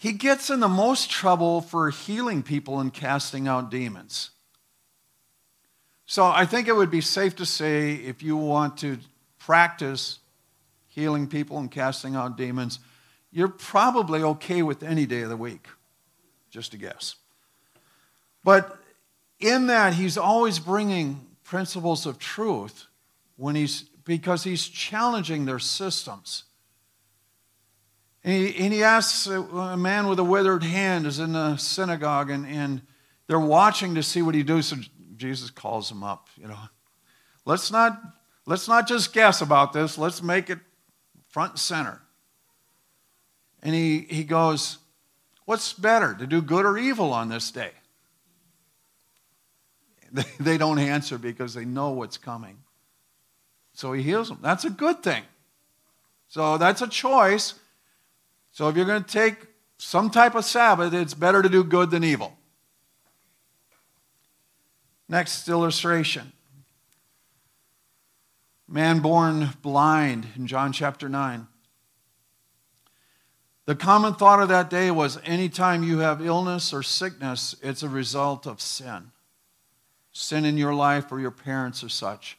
he 0.04 0.12
gets 0.12 0.50
in 0.50 0.60
the 0.60 0.68
most 0.68 1.10
trouble 1.10 1.62
for 1.62 1.90
healing 1.90 2.44
people 2.44 2.82
and 2.82 2.94
casting 2.94 3.48
out 3.48 3.72
demons. 3.72 4.32
So 6.06 6.26
I 6.26 6.46
think 6.46 6.68
it 6.68 6.76
would 6.76 6.92
be 6.92 7.00
safe 7.00 7.38
to 7.38 7.46
say 7.46 7.94
if 7.94 8.22
you 8.22 8.36
want 8.36 8.76
to 8.80 8.98
practice 9.40 10.20
healing 10.90 11.28
people 11.28 11.58
and 11.58 11.72
casting 11.72 12.18
out 12.18 12.36
demons, 12.36 12.80
you're 13.32 13.48
probably 13.48 14.22
okay 14.24 14.62
with 14.62 14.84
any 14.84 15.06
day 15.06 15.22
of 15.22 15.30
the 15.30 15.38
week, 15.38 15.70
just 16.52 16.74
a 16.74 16.78
guess. 16.78 17.16
But 18.44 18.78
in 19.40 19.68
that, 19.68 19.94
he's 19.94 20.18
always 20.18 20.60
bringing 20.60 21.26
principles 21.46 22.06
of 22.06 22.20
truth 22.20 22.88
when 23.38 23.56
he's 23.56 23.84
because 24.04 24.44
he's 24.44 24.68
challenging 24.68 25.46
their 25.46 25.60
systems. 25.60 26.44
And 28.24 28.34
he, 28.34 28.64
and 28.64 28.74
he 28.74 28.84
asks 28.84 29.28
a 29.28 29.76
man 29.76 30.08
with 30.08 30.20
a 30.20 30.24
withered 30.24 30.64
hand 30.64 31.06
is 31.06 31.20
in 31.20 31.34
the 31.34 31.58
synagogue, 31.58 32.30
and, 32.30 32.46
and 32.48 32.82
they're 33.28 33.40
watching 33.40 33.96
to 33.96 34.04
see 34.04 34.22
what 34.22 34.34
he 34.34 34.44
does. 34.44 34.68
So 34.68 34.78
Jesus 35.18 35.50
calls 35.50 35.92
him 35.92 36.04
up, 36.04 36.30
you 36.38 36.48
know. 36.48 36.58
Let's 37.46 37.72
not, 37.72 38.00
let's 38.46 38.68
not 38.68 38.88
just 38.88 39.14
guess 39.14 39.42
about 39.42 39.74
this. 39.74 39.98
Let's 39.98 40.24
make 40.24 40.50
it 40.50 40.60
front 41.28 41.52
and 41.52 41.60
center. 41.60 42.02
And 43.62 43.76
he, 43.76 44.00
he 44.10 44.24
goes, 44.24 44.78
What's 45.46 45.74
better, 45.74 46.14
to 46.14 46.26
do 46.26 46.42
good 46.42 46.66
or 46.66 46.78
evil 46.78 47.12
on 47.14 47.30
this 47.30 47.52
day? 47.52 47.72
They, 50.14 50.26
they 50.40 50.58
don't 50.60 50.78
answer 50.78 51.18
because 51.18 51.56
they 51.56 51.66
know 51.66 51.90
what's 51.90 52.20
coming. 52.20 52.60
So 53.74 53.94
he 53.94 54.04
heals 54.04 54.30
them. 54.30 54.38
That's 54.44 54.64
a 54.64 54.70
good 54.70 55.02
thing. 55.02 55.24
So 56.28 56.60
that's 56.60 56.84
a 56.84 56.88
choice. 56.88 57.56
So 58.54 58.70
if 58.70 58.78
you're 58.78 58.86
going 58.86 59.04
to 59.04 59.12
take 59.12 59.48
some 59.78 60.12
type 60.12 60.36
of 60.36 60.46
Sabbath, 60.46 60.94
it's 60.94 61.16
better 61.16 61.42
to 61.42 61.50
do 61.50 61.64
good 61.64 61.90
than 61.90 62.04
evil. 62.04 62.38
Next 65.10 65.50
illustration. 65.50 66.32
Man 68.68 69.00
born 69.00 69.50
blind 69.62 70.28
in 70.36 70.48
John 70.48 70.72
chapter 70.72 71.10
9. 71.10 71.48
The 73.66 73.76
common 73.76 74.14
thought 74.14 74.42
of 74.42 74.50
that 74.50 74.70
day 74.70 74.92
was 74.92 75.20
anytime 75.26 75.84
you 75.84 76.00
have 76.00 76.24
illness 76.24 76.74
or 76.74 76.84
sickness, 76.84 77.56
it's 77.62 77.82
a 77.82 77.90
result 77.90 78.46
of 78.46 78.62
sin. 78.62 79.12
Sin 80.12 80.46
in 80.46 80.58
your 80.58 80.76
life 80.76 81.12
or 81.12 81.20
your 81.20 81.32
parents 81.32 81.84
or 81.84 81.90
such. 81.90 82.38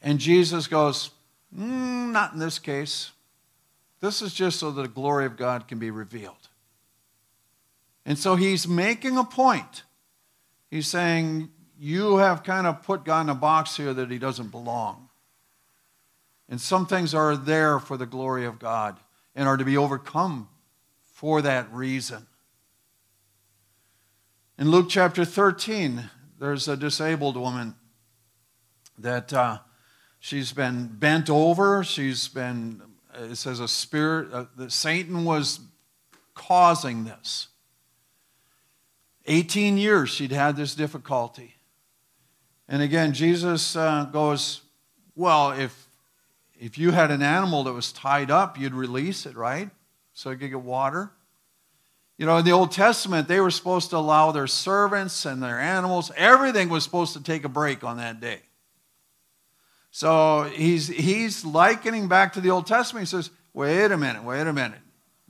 And 0.00 0.20
Jesus 0.20 0.68
goes, 0.68 1.10
mm, 1.56 2.12
Not 2.12 2.32
in 2.32 2.38
this 2.38 2.60
case. 2.60 3.10
This 4.00 4.22
is 4.22 4.34
just 4.34 4.58
so 4.58 4.70
that 4.70 4.82
the 4.82 4.88
glory 4.88 5.26
of 5.26 5.36
God 5.36 5.68
can 5.68 5.78
be 5.78 5.90
revealed. 5.90 6.48
And 8.04 8.18
so 8.18 8.36
he's 8.36 8.68
making 8.68 9.16
a 9.16 9.24
point. 9.24 9.84
He's 10.70 10.86
saying, 10.86 11.50
You 11.78 12.18
have 12.18 12.42
kind 12.42 12.66
of 12.66 12.82
put 12.82 13.04
God 13.04 13.22
in 13.22 13.28
a 13.30 13.34
box 13.34 13.76
here 13.76 13.94
that 13.94 14.10
he 14.10 14.18
doesn't 14.18 14.50
belong. 14.50 15.08
And 16.48 16.60
some 16.60 16.86
things 16.86 17.14
are 17.14 17.36
there 17.36 17.78
for 17.78 17.96
the 17.96 18.06
glory 18.06 18.44
of 18.44 18.58
God 18.58 18.98
and 19.34 19.48
are 19.48 19.56
to 19.56 19.64
be 19.64 19.76
overcome 19.76 20.48
for 21.14 21.40
that 21.40 21.72
reason. 21.72 22.26
In 24.58 24.70
Luke 24.70 24.86
chapter 24.90 25.24
13, 25.24 26.10
there's 26.38 26.68
a 26.68 26.76
disabled 26.76 27.36
woman 27.36 27.74
that 28.98 29.32
uh, 29.32 29.58
She's 30.24 30.54
been 30.54 30.86
bent 30.86 31.28
over. 31.28 31.84
She's 31.84 32.28
been, 32.28 32.80
it 33.18 33.36
says, 33.36 33.60
a 33.60 33.68
spirit, 33.68 34.32
uh, 34.32 34.44
that 34.56 34.72
Satan 34.72 35.24
was 35.24 35.60
causing 36.34 37.04
this. 37.04 37.48
18 39.26 39.78
years 39.78 40.10
she'd 40.10 40.32
had 40.32 40.56
this 40.56 40.74
difficulty. 40.74 41.54
And 42.68 42.82
again, 42.82 43.12
Jesus 43.12 43.76
uh, 43.76 44.04
goes, 44.12 44.62
Well, 45.14 45.52
if, 45.52 45.88
if 46.58 46.78
you 46.78 46.90
had 46.90 47.10
an 47.10 47.22
animal 47.22 47.64
that 47.64 47.72
was 47.72 47.92
tied 47.92 48.30
up, 48.30 48.58
you'd 48.58 48.74
release 48.74 49.26
it, 49.26 49.36
right? 49.36 49.70
So 50.12 50.30
it 50.30 50.36
could 50.36 50.50
get 50.50 50.60
water. 50.60 51.10
You 52.16 52.26
know, 52.26 52.36
in 52.36 52.44
the 52.44 52.52
Old 52.52 52.70
Testament, 52.70 53.26
they 53.26 53.40
were 53.40 53.50
supposed 53.50 53.90
to 53.90 53.96
allow 53.96 54.30
their 54.30 54.46
servants 54.46 55.26
and 55.26 55.42
their 55.42 55.58
animals, 55.58 56.12
everything 56.16 56.68
was 56.68 56.84
supposed 56.84 57.12
to 57.14 57.22
take 57.22 57.44
a 57.44 57.48
break 57.48 57.82
on 57.82 57.96
that 57.96 58.20
day. 58.20 58.40
So 59.94 60.50
he's, 60.52 60.88
he's 60.88 61.44
likening 61.44 62.08
back 62.08 62.32
to 62.32 62.40
the 62.40 62.50
Old 62.50 62.66
Testament. 62.66 63.06
He 63.06 63.06
says, 63.06 63.30
wait 63.52 63.92
a 63.92 63.96
minute, 63.96 64.24
wait 64.24 64.44
a 64.44 64.52
minute. 64.52 64.80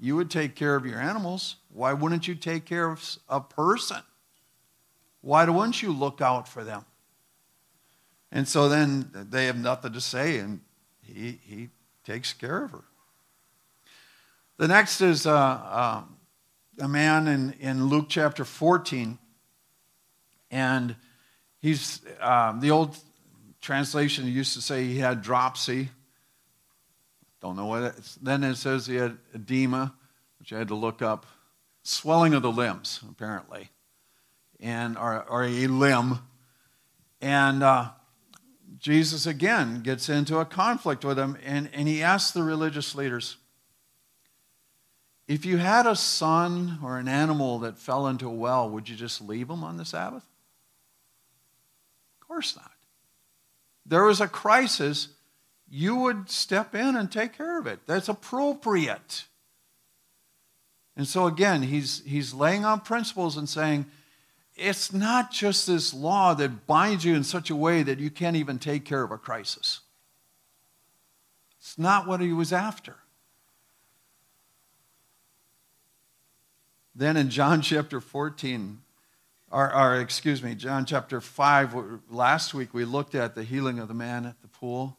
You 0.00 0.16
would 0.16 0.30
take 0.30 0.54
care 0.54 0.74
of 0.74 0.86
your 0.86 0.98
animals. 0.98 1.56
Why 1.70 1.92
wouldn't 1.92 2.26
you 2.26 2.34
take 2.34 2.64
care 2.64 2.90
of 2.90 3.18
a 3.28 3.42
person? 3.42 3.98
Why 5.20 5.44
wouldn't 5.44 5.82
you 5.82 5.92
look 5.92 6.22
out 6.22 6.48
for 6.48 6.64
them? 6.64 6.86
And 8.32 8.48
so 8.48 8.70
then 8.70 9.10
they 9.12 9.44
have 9.44 9.58
nothing 9.58 9.92
to 9.92 10.00
say, 10.00 10.38
and 10.38 10.62
he, 11.02 11.38
he 11.42 11.68
takes 12.02 12.32
care 12.32 12.64
of 12.64 12.70
her. 12.70 12.84
The 14.56 14.68
next 14.68 15.02
is 15.02 15.26
uh, 15.26 15.34
uh, 15.34 16.02
a 16.80 16.88
man 16.88 17.28
in, 17.28 17.52
in 17.60 17.88
Luke 17.88 18.06
chapter 18.08 18.46
14, 18.46 19.18
and 20.50 20.96
he's 21.60 22.00
uh, 22.18 22.58
the 22.58 22.70
old 22.70 22.96
translation 23.64 24.26
used 24.28 24.52
to 24.52 24.60
say 24.60 24.84
he 24.84 24.98
had 24.98 25.22
dropsy. 25.22 25.88
Don't 27.40 27.56
know 27.56 27.66
what 27.66 27.82
it 27.82 27.94
is. 27.98 28.18
Then 28.20 28.44
it 28.44 28.56
says 28.56 28.86
he 28.86 28.96
had 28.96 29.16
edema, 29.34 29.94
which 30.38 30.52
I 30.52 30.58
had 30.58 30.68
to 30.68 30.74
look 30.74 31.00
up. 31.00 31.24
Swelling 31.82 32.34
of 32.34 32.42
the 32.42 32.52
limbs, 32.52 33.00
apparently, 33.10 33.70
and 34.60 34.96
or, 34.96 35.24
or 35.28 35.44
a 35.44 35.66
limb. 35.66 36.18
And 37.20 37.62
uh, 37.62 37.90
Jesus 38.78 39.26
again 39.26 39.80
gets 39.80 40.08
into 40.08 40.38
a 40.38 40.44
conflict 40.44 41.04
with 41.04 41.18
him, 41.18 41.36
and, 41.44 41.70
and 41.72 41.88
he 41.88 42.02
asks 42.02 42.32
the 42.32 42.42
religious 42.42 42.94
leaders, 42.94 43.38
if 45.26 45.46
you 45.46 45.56
had 45.56 45.86
a 45.86 45.96
son 45.96 46.78
or 46.82 46.98
an 46.98 47.08
animal 47.08 47.60
that 47.60 47.78
fell 47.78 48.06
into 48.06 48.28
a 48.28 48.34
well, 48.34 48.68
would 48.68 48.90
you 48.90 48.96
just 48.96 49.22
leave 49.22 49.48
him 49.48 49.64
on 49.64 49.78
the 49.78 49.86
Sabbath? 49.86 50.24
Of 52.20 52.28
course 52.28 52.56
not 52.56 52.73
there 53.86 54.04
was 54.04 54.20
a 54.20 54.28
crisis, 54.28 55.08
you 55.68 55.96
would 55.96 56.30
step 56.30 56.74
in 56.74 56.96
and 56.96 57.10
take 57.10 57.36
care 57.36 57.58
of 57.58 57.66
it. 57.66 57.80
That's 57.86 58.08
appropriate. 58.08 59.24
And 60.96 61.06
so 61.06 61.26
again, 61.26 61.62
he's, 61.62 62.02
he's 62.04 62.32
laying 62.32 62.64
on 62.64 62.80
principles 62.80 63.36
and 63.36 63.48
saying, 63.48 63.86
it's 64.56 64.92
not 64.92 65.32
just 65.32 65.66
this 65.66 65.92
law 65.92 66.34
that 66.34 66.66
binds 66.66 67.04
you 67.04 67.14
in 67.14 67.24
such 67.24 67.50
a 67.50 67.56
way 67.56 67.82
that 67.82 67.98
you 67.98 68.10
can't 68.10 68.36
even 68.36 68.58
take 68.58 68.84
care 68.84 69.02
of 69.02 69.10
a 69.10 69.18
crisis. 69.18 69.80
It's 71.58 71.78
not 71.78 72.06
what 72.06 72.20
he 72.20 72.32
was 72.32 72.52
after. 72.52 72.96
Then 76.94 77.16
in 77.16 77.30
John 77.30 77.62
chapter 77.62 78.00
14, 78.00 78.80
or, 79.54 79.72
or 79.72 80.00
excuse 80.00 80.42
me, 80.42 80.56
John 80.56 80.84
chapter 80.84 81.20
5, 81.20 82.00
last 82.10 82.54
week 82.54 82.74
we 82.74 82.84
looked 82.84 83.14
at 83.14 83.36
the 83.36 83.44
healing 83.44 83.78
of 83.78 83.86
the 83.86 83.94
man 83.94 84.26
at 84.26 84.42
the 84.42 84.48
pool. 84.48 84.98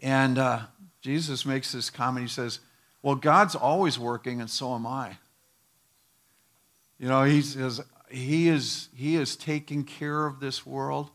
And 0.00 0.38
uh, 0.38 0.60
Jesus 1.02 1.44
makes 1.44 1.72
this 1.72 1.90
comment. 1.90 2.24
He 2.24 2.32
says, 2.32 2.60
Well, 3.02 3.16
God's 3.16 3.54
always 3.54 3.98
working, 3.98 4.40
and 4.40 4.48
so 4.48 4.74
am 4.74 4.86
I. 4.86 5.18
You 6.98 7.08
know, 7.08 7.24
he 7.24 7.42
says, 7.42 7.82
He 8.10 8.48
is, 8.48 8.88
he 8.96 9.16
is 9.16 9.36
taking 9.36 9.84
care 9.84 10.24
of 10.24 10.40
this 10.40 10.64
world. 10.64 11.10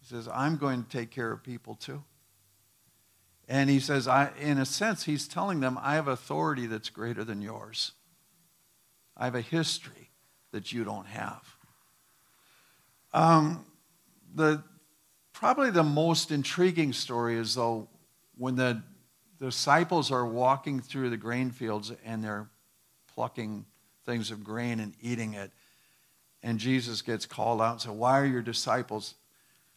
He 0.00 0.06
says, 0.06 0.28
I'm 0.32 0.56
going 0.56 0.84
to 0.84 0.88
take 0.88 1.10
care 1.10 1.32
of 1.32 1.42
people 1.42 1.74
too. 1.74 2.04
And 3.48 3.68
he 3.68 3.80
says, 3.80 4.06
I, 4.06 4.30
in 4.40 4.58
a 4.58 4.64
sense, 4.64 5.02
he's 5.02 5.26
telling 5.26 5.58
them, 5.58 5.80
I 5.82 5.94
have 5.94 6.06
authority 6.06 6.66
that's 6.66 6.90
greater 6.90 7.24
than 7.24 7.42
yours. 7.42 7.90
I 9.16 9.24
have 9.24 9.34
a 9.34 9.40
history 9.40 10.06
that 10.52 10.72
you 10.72 10.84
don't 10.84 11.06
have. 11.06 11.42
Um, 13.12 13.64
the, 14.34 14.62
probably 15.32 15.70
the 15.70 15.82
most 15.82 16.30
intriguing 16.30 16.92
story 16.92 17.36
is, 17.36 17.54
though, 17.54 17.88
when 18.36 18.56
the 18.56 18.82
disciples 19.38 20.10
are 20.10 20.26
walking 20.26 20.80
through 20.80 21.10
the 21.10 21.16
grain 21.16 21.50
fields 21.50 21.92
and 22.04 22.22
they're 22.22 22.48
plucking 23.14 23.64
things 24.04 24.30
of 24.30 24.44
grain 24.44 24.80
and 24.80 24.94
eating 25.00 25.34
it, 25.34 25.50
and 26.42 26.58
Jesus 26.58 27.02
gets 27.02 27.26
called 27.26 27.60
out 27.60 27.72
and 27.72 27.80
said, 27.80 27.92
Why 27.92 28.20
are 28.20 28.26
your 28.26 28.42
disciples 28.42 29.14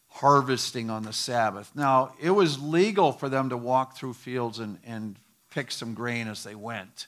harvesting 0.09 0.89
on 0.89 1.03
the 1.03 1.13
Sabbath. 1.13 1.71
Now, 1.75 2.13
it 2.19 2.31
was 2.31 2.61
legal 2.61 3.11
for 3.11 3.29
them 3.29 3.49
to 3.49 3.57
walk 3.57 3.95
through 3.95 4.13
fields 4.13 4.59
and, 4.59 4.79
and 4.85 5.17
pick 5.51 5.71
some 5.71 5.93
grain 5.93 6.27
as 6.27 6.43
they 6.43 6.55
went. 6.55 7.07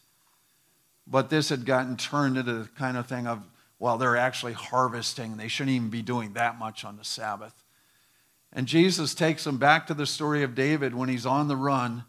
But 1.08 1.30
this 1.30 1.50
had 1.50 1.66
gotten 1.66 1.98
turned 1.98 2.38
into 2.38 2.54
the 2.54 2.70
kind 2.78 2.98
of 2.98 3.08
thing 3.08 3.28
of, 3.28 3.44
well, 3.82 3.98
they're 3.98 4.16
actually 4.16 4.54
harvesting. 4.54 5.38
They 5.38 5.48
shouldn't 5.48 5.76
even 5.76 5.90
be 5.90 6.04
doing 6.04 6.34
that 6.34 6.60
much 6.60 6.86
on 6.86 6.98
the 6.98 7.04
Sabbath. 7.04 7.64
And 8.54 8.68
Jesus 8.68 9.16
takes 9.16 9.44
them 9.44 9.58
back 9.58 9.88
to 9.88 9.96
the 9.96 10.06
story 10.06 10.44
of 10.44 10.54
David 10.54 10.94
when 10.94 11.10
he's 11.10 11.26
on 11.26 11.48
the 11.48 11.56
run 11.56 12.04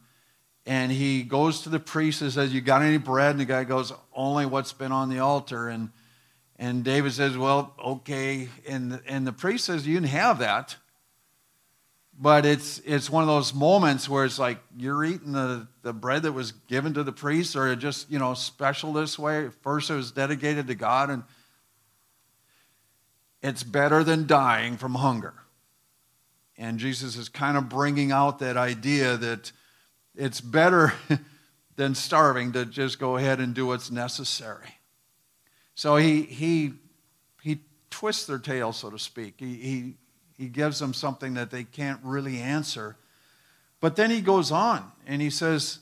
and 0.66 0.92
he 0.92 1.22
goes 1.22 1.62
to 1.62 1.70
the 1.70 1.80
priest 1.80 2.20
and 2.20 2.30
says, 2.30 2.52
You 2.52 2.60
got 2.60 2.82
any 2.82 2.98
bread? 2.98 3.30
And 3.30 3.40
the 3.40 3.46
guy 3.46 3.64
goes, 3.64 3.90
Only 4.14 4.44
what's 4.44 4.74
been 4.74 4.92
on 4.92 5.08
the 5.08 5.20
altar. 5.20 5.70
And, 5.70 5.88
and 6.58 6.84
David 6.84 7.14
says, 7.14 7.38
Well, 7.38 7.72
okay. 7.82 8.50
And, 8.68 9.00
and 9.06 9.26
the 9.26 9.32
priest 9.32 9.64
says, 9.64 9.86
You 9.86 9.94
can 9.94 10.04
have 10.04 10.40
that 10.40 10.76
but 12.20 12.44
it's 12.44 12.78
it's 12.84 13.08
one 13.08 13.22
of 13.22 13.26
those 13.26 13.54
moments 13.54 14.06
where 14.06 14.26
it's 14.26 14.38
like 14.38 14.58
you're 14.76 15.02
eating 15.02 15.32
the, 15.32 15.66
the 15.80 15.94
bread 15.94 16.22
that 16.24 16.32
was 16.32 16.52
given 16.52 16.92
to 16.92 17.02
the 17.02 17.10
priest 17.10 17.56
or 17.56 17.74
just 17.74 18.10
you 18.10 18.18
know 18.18 18.34
special 18.34 18.92
this 18.92 19.18
way 19.18 19.48
first 19.62 19.88
it 19.88 19.94
was 19.94 20.12
dedicated 20.12 20.66
to 20.66 20.74
god 20.74 21.08
and 21.08 21.22
it's 23.42 23.62
better 23.62 24.04
than 24.04 24.26
dying 24.26 24.76
from 24.76 24.94
hunger. 24.94 25.34
And 26.56 26.78
jesus 26.78 27.16
is 27.16 27.28
kind 27.28 27.56
of 27.56 27.68
bringing 27.68 28.12
out 28.12 28.38
that 28.38 28.56
idea 28.56 29.16
that 29.16 29.52
it's 30.14 30.40
better 30.40 30.92
than 31.76 31.94
starving 31.94 32.52
to 32.52 32.66
just 32.66 32.98
go 32.98 33.16
ahead 33.16 33.40
and 33.40 33.54
do 33.54 33.66
what's 33.66 33.90
necessary. 33.90 34.78
So 35.74 35.96
he 35.96 36.22
he 36.22 36.74
he 37.42 37.60
twists 37.90 38.26
their 38.26 38.38
tail 38.38 38.72
so 38.72 38.90
to 38.90 38.98
speak. 38.98 39.34
He, 39.38 39.54
he 39.54 39.94
he 40.36 40.48
gives 40.48 40.78
them 40.78 40.92
something 40.94 41.34
that 41.34 41.50
they 41.50 41.64
can't 41.64 42.00
really 42.02 42.38
answer. 42.38 42.96
But 43.80 43.96
then 43.96 44.10
he 44.10 44.20
goes 44.20 44.52
on 44.52 44.92
and 45.06 45.20
he 45.20 45.30
says, 45.30 45.78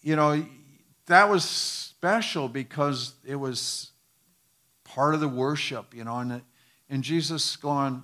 you 0.00 0.16
know, 0.16 0.44
that 1.06 1.28
was 1.28 1.44
special 1.44 2.48
because 2.48 3.14
it 3.26 3.36
was 3.36 3.90
part 4.84 5.14
of 5.14 5.20
the 5.20 5.28
worship, 5.28 5.94
you 5.94 6.04
know, 6.04 6.18
and, 6.18 6.42
and 6.88 7.02
Jesus 7.02 7.56
going, 7.56 8.02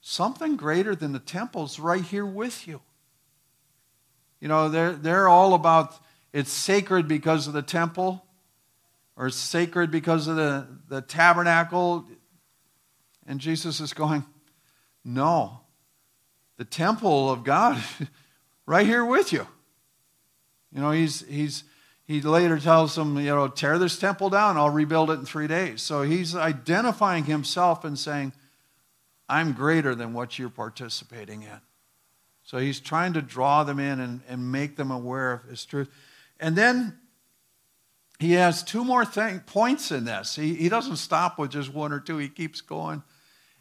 something 0.00 0.56
greater 0.56 0.94
than 0.94 1.12
the 1.12 1.18
temple's 1.18 1.78
right 1.78 2.02
here 2.02 2.26
with 2.26 2.66
you. 2.66 2.80
You 4.40 4.48
know, 4.48 4.68
they're, 4.68 4.92
they're 4.92 5.28
all 5.28 5.54
about 5.54 5.98
it's 6.32 6.50
sacred 6.50 7.08
because 7.08 7.46
of 7.46 7.52
the 7.52 7.62
temple 7.62 8.24
or 9.16 9.28
it's 9.28 9.36
sacred 9.36 9.90
because 9.90 10.26
of 10.26 10.36
the, 10.36 10.66
the 10.88 11.00
tabernacle. 11.00 12.04
And 13.26 13.40
Jesus 13.40 13.80
is 13.80 13.92
going, 13.92 14.24
no. 15.04 15.60
The 16.56 16.64
temple 16.64 17.30
of 17.30 17.44
God, 17.44 17.82
right 18.66 18.86
here 18.86 19.04
with 19.04 19.32
you. 19.32 19.46
You 20.72 20.80
know, 20.80 20.90
he's, 20.90 21.24
he's, 21.26 21.64
he 22.06 22.20
later 22.20 22.58
tells 22.58 22.94
them, 22.94 23.16
you 23.18 23.34
know, 23.34 23.48
tear 23.48 23.78
this 23.78 23.98
temple 23.98 24.28
down, 24.28 24.56
I'll 24.56 24.70
rebuild 24.70 25.10
it 25.10 25.14
in 25.14 25.24
three 25.24 25.46
days. 25.46 25.80
So 25.80 26.02
he's 26.02 26.36
identifying 26.36 27.24
himself 27.24 27.84
and 27.84 27.98
saying, 27.98 28.32
I'm 29.28 29.52
greater 29.52 29.94
than 29.94 30.12
what 30.12 30.38
you're 30.38 30.50
participating 30.50 31.42
in. 31.42 31.60
So 32.42 32.58
he's 32.58 32.78
trying 32.78 33.14
to 33.14 33.22
draw 33.22 33.64
them 33.64 33.78
in 33.78 34.00
and, 34.00 34.20
and 34.28 34.52
make 34.52 34.76
them 34.76 34.90
aware 34.90 35.32
of 35.32 35.44
his 35.44 35.64
truth. 35.64 35.88
And 36.38 36.54
then 36.54 36.98
he 38.18 38.32
has 38.32 38.62
two 38.62 38.84
more 38.84 39.06
thing, 39.06 39.40
points 39.40 39.90
in 39.90 40.04
this. 40.04 40.36
He, 40.36 40.54
he 40.54 40.68
doesn't 40.68 40.96
stop 40.96 41.38
with 41.38 41.50
just 41.50 41.72
one 41.72 41.90
or 41.90 42.00
two, 42.00 42.18
he 42.18 42.28
keeps 42.28 42.60
going. 42.60 43.02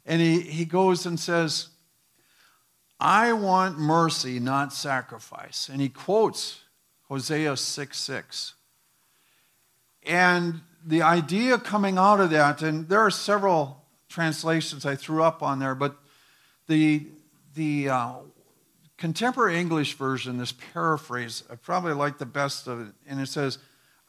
And 0.05 0.21
he, 0.21 0.41
he 0.41 0.65
goes 0.65 1.05
and 1.05 1.17
says, 1.17 1.69
I 2.99 3.31
want 3.31 3.79
mercy, 3.79 4.39
not 4.39 4.73
sacrifice. 4.73 5.69
And 5.69 5.79
he 5.79 5.87
quotes 5.87 6.62
Hosea 7.13 7.55
6 7.55 7.99
6. 7.99 8.53
And 10.01 10.61
the 10.83 11.03
idea 11.03 11.59
coming 11.59 11.99
out 11.99 12.19
of 12.19 12.31
that, 12.31 12.63
and 12.63 12.89
there 12.89 13.01
are 13.01 13.11
several 13.11 13.85
translations 14.09 14.83
I 14.83 14.95
threw 14.95 15.21
up 15.21 15.43
on 15.43 15.59
there, 15.59 15.75
but 15.75 15.95
the, 16.65 17.05
the 17.53 17.89
uh, 17.89 18.13
contemporary 18.97 19.59
English 19.59 19.93
version, 19.93 20.39
this 20.39 20.53
paraphrase, 20.73 21.43
I 21.51 21.55
probably 21.55 21.93
like 21.93 22.17
the 22.17 22.25
best 22.25 22.65
of 22.65 22.81
it. 22.81 22.95
And 23.05 23.21
it 23.21 23.27
says, 23.27 23.59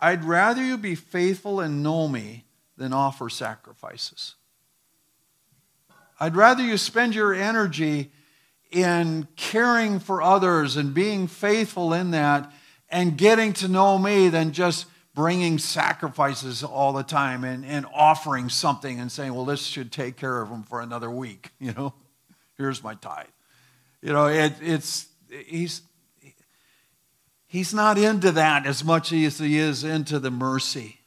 I'd 0.01 0.25
rather 0.25 0.65
you 0.65 0.79
be 0.79 0.95
faithful 0.95 1.61
and 1.61 1.83
know 1.83 2.09
me 2.09 2.45
than 2.79 2.95
offer 2.95 3.29
sacrifices. 3.29 4.35
I'd 6.19 6.37
rather 6.37 6.63
you 6.63 6.79
spend 6.79 7.15
your 7.15 7.35
energy 7.35 8.13
in 8.71 9.29
caring 9.37 9.99
for 10.01 10.23
others 10.23 10.79
and 10.79 10.95
being 10.95 11.27
faithful 11.27 11.93
in 11.93 12.13
that 12.13 12.51
and 12.89 13.17
getting 13.17 13.53
to 13.55 13.69
know 13.69 13.99
me 13.99 14.29
than 14.29 14.53
just 14.53 14.87
bringing 15.15 15.59
sacrifices 15.59 16.65
all 16.65 16.93
the 16.93 17.03
time 17.03 17.45
and, 17.45 17.65
and 17.65 17.87
offering 17.95 18.49
something 18.49 18.99
and 18.99 19.11
saying, 19.11 19.33
well, 19.33 19.45
this 19.45 19.63
should 19.63 19.93
take 19.93 20.17
care 20.17 20.43
of 20.43 20.51
them 20.51 20.65
for 20.65 20.81
another 20.81 21.11
week. 21.11 21.51
You 21.61 21.73
know, 21.73 21.95
here's 22.59 22.83
my 22.83 22.95
tithe. 22.95 23.27
You 24.03 24.13
know, 24.13 24.27
it, 24.27 24.53
it's, 24.61 25.09
he's, 25.47 25.81
he's 27.47 27.73
not 27.73 27.97
into 27.97 28.33
that 28.33 28.67
as 28.67 28.85
much 28.85 29.13
as 29.13 29.39
he 29.39 29.57
is 29.57 29.83
into 29.83 30.19
the 30.19 30.31
mercy. 30.31 31.01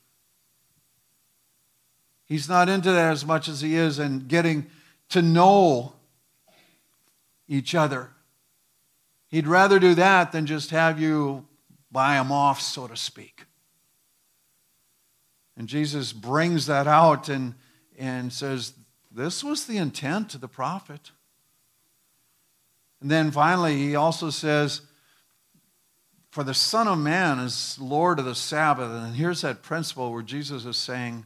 He's 2.26 2.50
not 2.50 2.70
into 2.70 2.92
that 2.92 3.12
as 3.12 3.26
much 3.26 3.48
as 3.48 3.62
he 3.62 3.76
is 3.76 4.00
in 4.00 4.28
getting 4.28 4.68
to 5.10 5.22
know 5.22 5.94
each 7.48 7.76
other. 7.76 8.10
He'd 9.30 9.48
rather 9.48 9.80
do 9.80 9.94
that 9.96 10.32
than 10.32 10.46
just 10.46 10.72
have 10.72 11.00
you 11.00 11.47
buy 11.92 12.16
them 12.16 12.32
off, 12.32 12.62
so 12.62 12.88
to 12.88 12.96
speak. 12.96 13.46
And 15.56 15.68
Jesus 15.68 16.14
brings 16.14 16.68
that 16.68 16.88
out 16.88 17.30
and, 17.30 17.56
and 17.98 18.32
says, 18.32 18.74
This 19.12 19.44
was 19.44 19.66
the 19.66 19.78
intent 19.78 20.36
of 20.36 20.42
the 20.42 20.48
prophet. 20.48 21.12
And 23.02 23.10
then 23.10 23.32
finally, 23.32 23.76
he 23.78 23.96
also 23.96 24.30
says, 24.30 24.82
For 26.30 26.44
the 26.44 26.54
Son 26.54 26.88
of 26.88 27.00
Man 27.00 27.40
is 27.40 27.78
Lord 27.80 28.20
of 28.20 28.26
the 28.26 28.36
Sabbath. 28.36 28.92
And 28.92 29.16
here's 29.16 29.42
that 29.42 29.64
principle 29.64 30.12
where 30.12 30.24
Jesus 30.24 30.66
is 30.66 30.78
saying, 30.78 31.26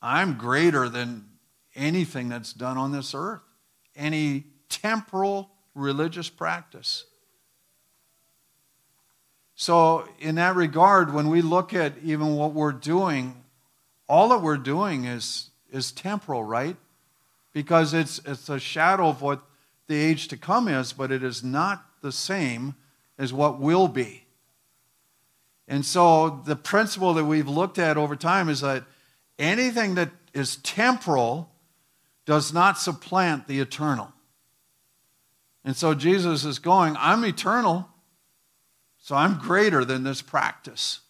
I'm 0.00 0.38
greater 0.38 0.88
than 0.88 1.26
anything 1.74 2.28
that's 2.28 2.52
done 2.52 2.76
on 2.76 2.92
this 2.92 3.14
earth, 3.14 3.42
any 3.96 4.44
temporal 4.68 5.50
religious 5.74 6.28
practice. 6.28 7.04
So, 9.54 10.08
in 10.18 10.36
that 10.36 10.56
regard, 10.56 11.12
when 11.12 11.28
we 11.28 11.42
look 11.42 11.74
at 11.74 11.94
even 12.02 12.36
what 12.36 12.52
we're 12.52 12.72
doing, 12.72 13.42
all 14.08 14.28
that 14.30 14.42
we're 14.42 14.56
doing 14.56 15.04
is, 15.04 15.50
is 15.70 15.92
temporal, 15.92 16.42
right? 16.42 16.76
Because 17.52 17.92
it's, 17.94 18.20
it's 18.24 18.48
a 18.48 18.58
shadow 18.58 19.08
of 19.08 19.20
what 19.20 19.42
the 19.88 19.96
age 19.96 20.28
to 20.28 20.36
come 20.36 20.68
is, 20.68 20.92
but 20.92 21.12
it 21.12 21.22
is 21.22 21.44
not 21.44 21.84
the 22.00 22.12
same 22.12 22.74
as 23.18 23.32
what 23.32 23.60
will 23.60 23.88
be. 23.88 24.24
And 25.68 25.84
so, 25.84 26.42
the 26.44 26.56
principle 26.56 27.14
that 27.14 27.24
we've 27.24 27.48
looked 27.48 27.78
at 27.78 27.96
over 27.96 28.16
time 28.16 28.48
is 28.48 28.62
that 28.62 28.84
anything 29.38 29.94
that 29.96 30.10
is 30.32 30.56
temporal 30.56 31.50
does 32.24 32.52
not 32.52 32.78
supplant 32.78 33.48
the 33.48 33.60
eternal. 33.60 34.12
And 35.64 35.76
so 35.76 35.94
Jesus 35.94 36.44
is 36.44 36.58
going, 36.58 36.96
I'm 36.98 37.24
eternal, 37.24 37.88
so 39.02 39.14
I'm 39.14 39.38
greater 39.38 39.84
than 39.84 40.02
this 40.02 40.22
practice. 40.22 41.00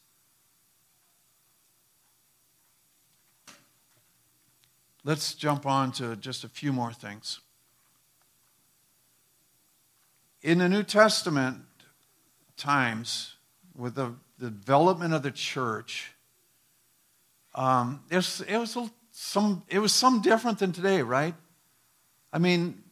let's 5.05 5.35
jump 5.35 5.67
on 5.67 5.93
to 5.93 6.17
just 6.17 6.45
a 6.45 6.49
few 6.49 6.73
more 6.73 6.93
things. 6.93 7.41
In 10.43 10.59
the 10.59 10.69
New 10.69 10.83
Testament 10.83 11.59
times, 12.57 13.37
with 13.77 13.95
the, 13.95 14.15
development 14.39 15.15
of 15.15 15.23
the 15.23 15.31
church, 15.31 16.11
um, 17.55 18.03
it 18.11 18.17
was, 18.17 18.41
it, 18.41 18.57
was 18.59 18.77
some, 19.13 19.63
it 19.69 19.79
was 19.79 19.93
some 19.93 20.21
different 20.21 20.59
than 20.59 20.73
today, 20.73 21.01
right? 21.01 21.35
I 22.33 22.39
mean, 22.39 22.83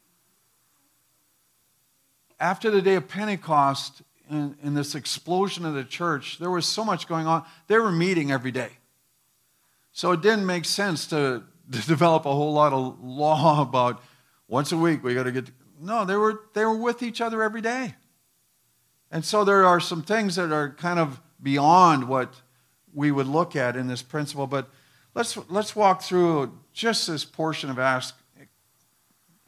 after 2.39 2.71
the 2.71 2.81
day 2.81 2.95
of 2.95 3.09
Pentecost, 3.09 4.03
in, 4.31 4.57
in 4.63 4.75
this 4.75 4.95
explosion 4.95 5.67
of 5.67 5.75
the 5.75 5.85
church, 5.85 6.39
there 6.39 6.51
was 6.51 6.65
so 6.65 6.85
much 6.85 7.09
going 7.09 7.27
on. 7.27 7.45
They 7.67 7.79
were 7.79 7.91
meeting 7.91 8.31
every 8.31 8.53
day. 8.53 8.71
So 9.93 10.13
it 10.13 10.23
didn't 10.23 10.47
make 10.47 10.65
sense 10.65 11.07
to, 11.09 11.43
to 11.71 11.87
develop 11.87 12.25
a 12.25 12.33
whole 12.33 12.53
lot 12.53 12.73
of 12.73 13.03
law 13.03 13.63
about 13.63 14.03
once 14.49 14.73
a 14.73 14.77
week 14.77 15.03
we 15.03 15.15
got 15.15 15.25
to 15.25 15.33
get. 15.33 15.51
No, 15.81 16.05
they 16.05 16.17
were, 16.17 16.43
they 16.55 16.65
were 16.65 16.77
with 16.77 17.03
each 17.03 17.21
other 17.21 17.43
every 17.43 17.61
day. 17.61 17.95
And 19.11 19.25
so 19.25 19.45
there 19.45 19.67
are 19.67 19.81
some 19.81 20.03
things 20.03 20.37
that 20.37 20.53
are 20.53 20.71
kind 20.71 20.99
of 20.99 21.21
beyond 21.43 22.07
what 22.07 22.35
we 22.95 23.11
would 23.11 23.27
look 23.27 23.57
at 23.57 23.77
in 23.77 23.89
this 23.89 24.03
principle. 24.03 24.47
But 24.47 24.69
let's, 25.15 25.37
let's 25.49 25.75
walk 25.75 26.03
through 26.03 26.59
just 26.73 27.09
this 27.09 27.25
portion 27.25 27.71
of 27.71 27.79
Acts. 27.79 28.13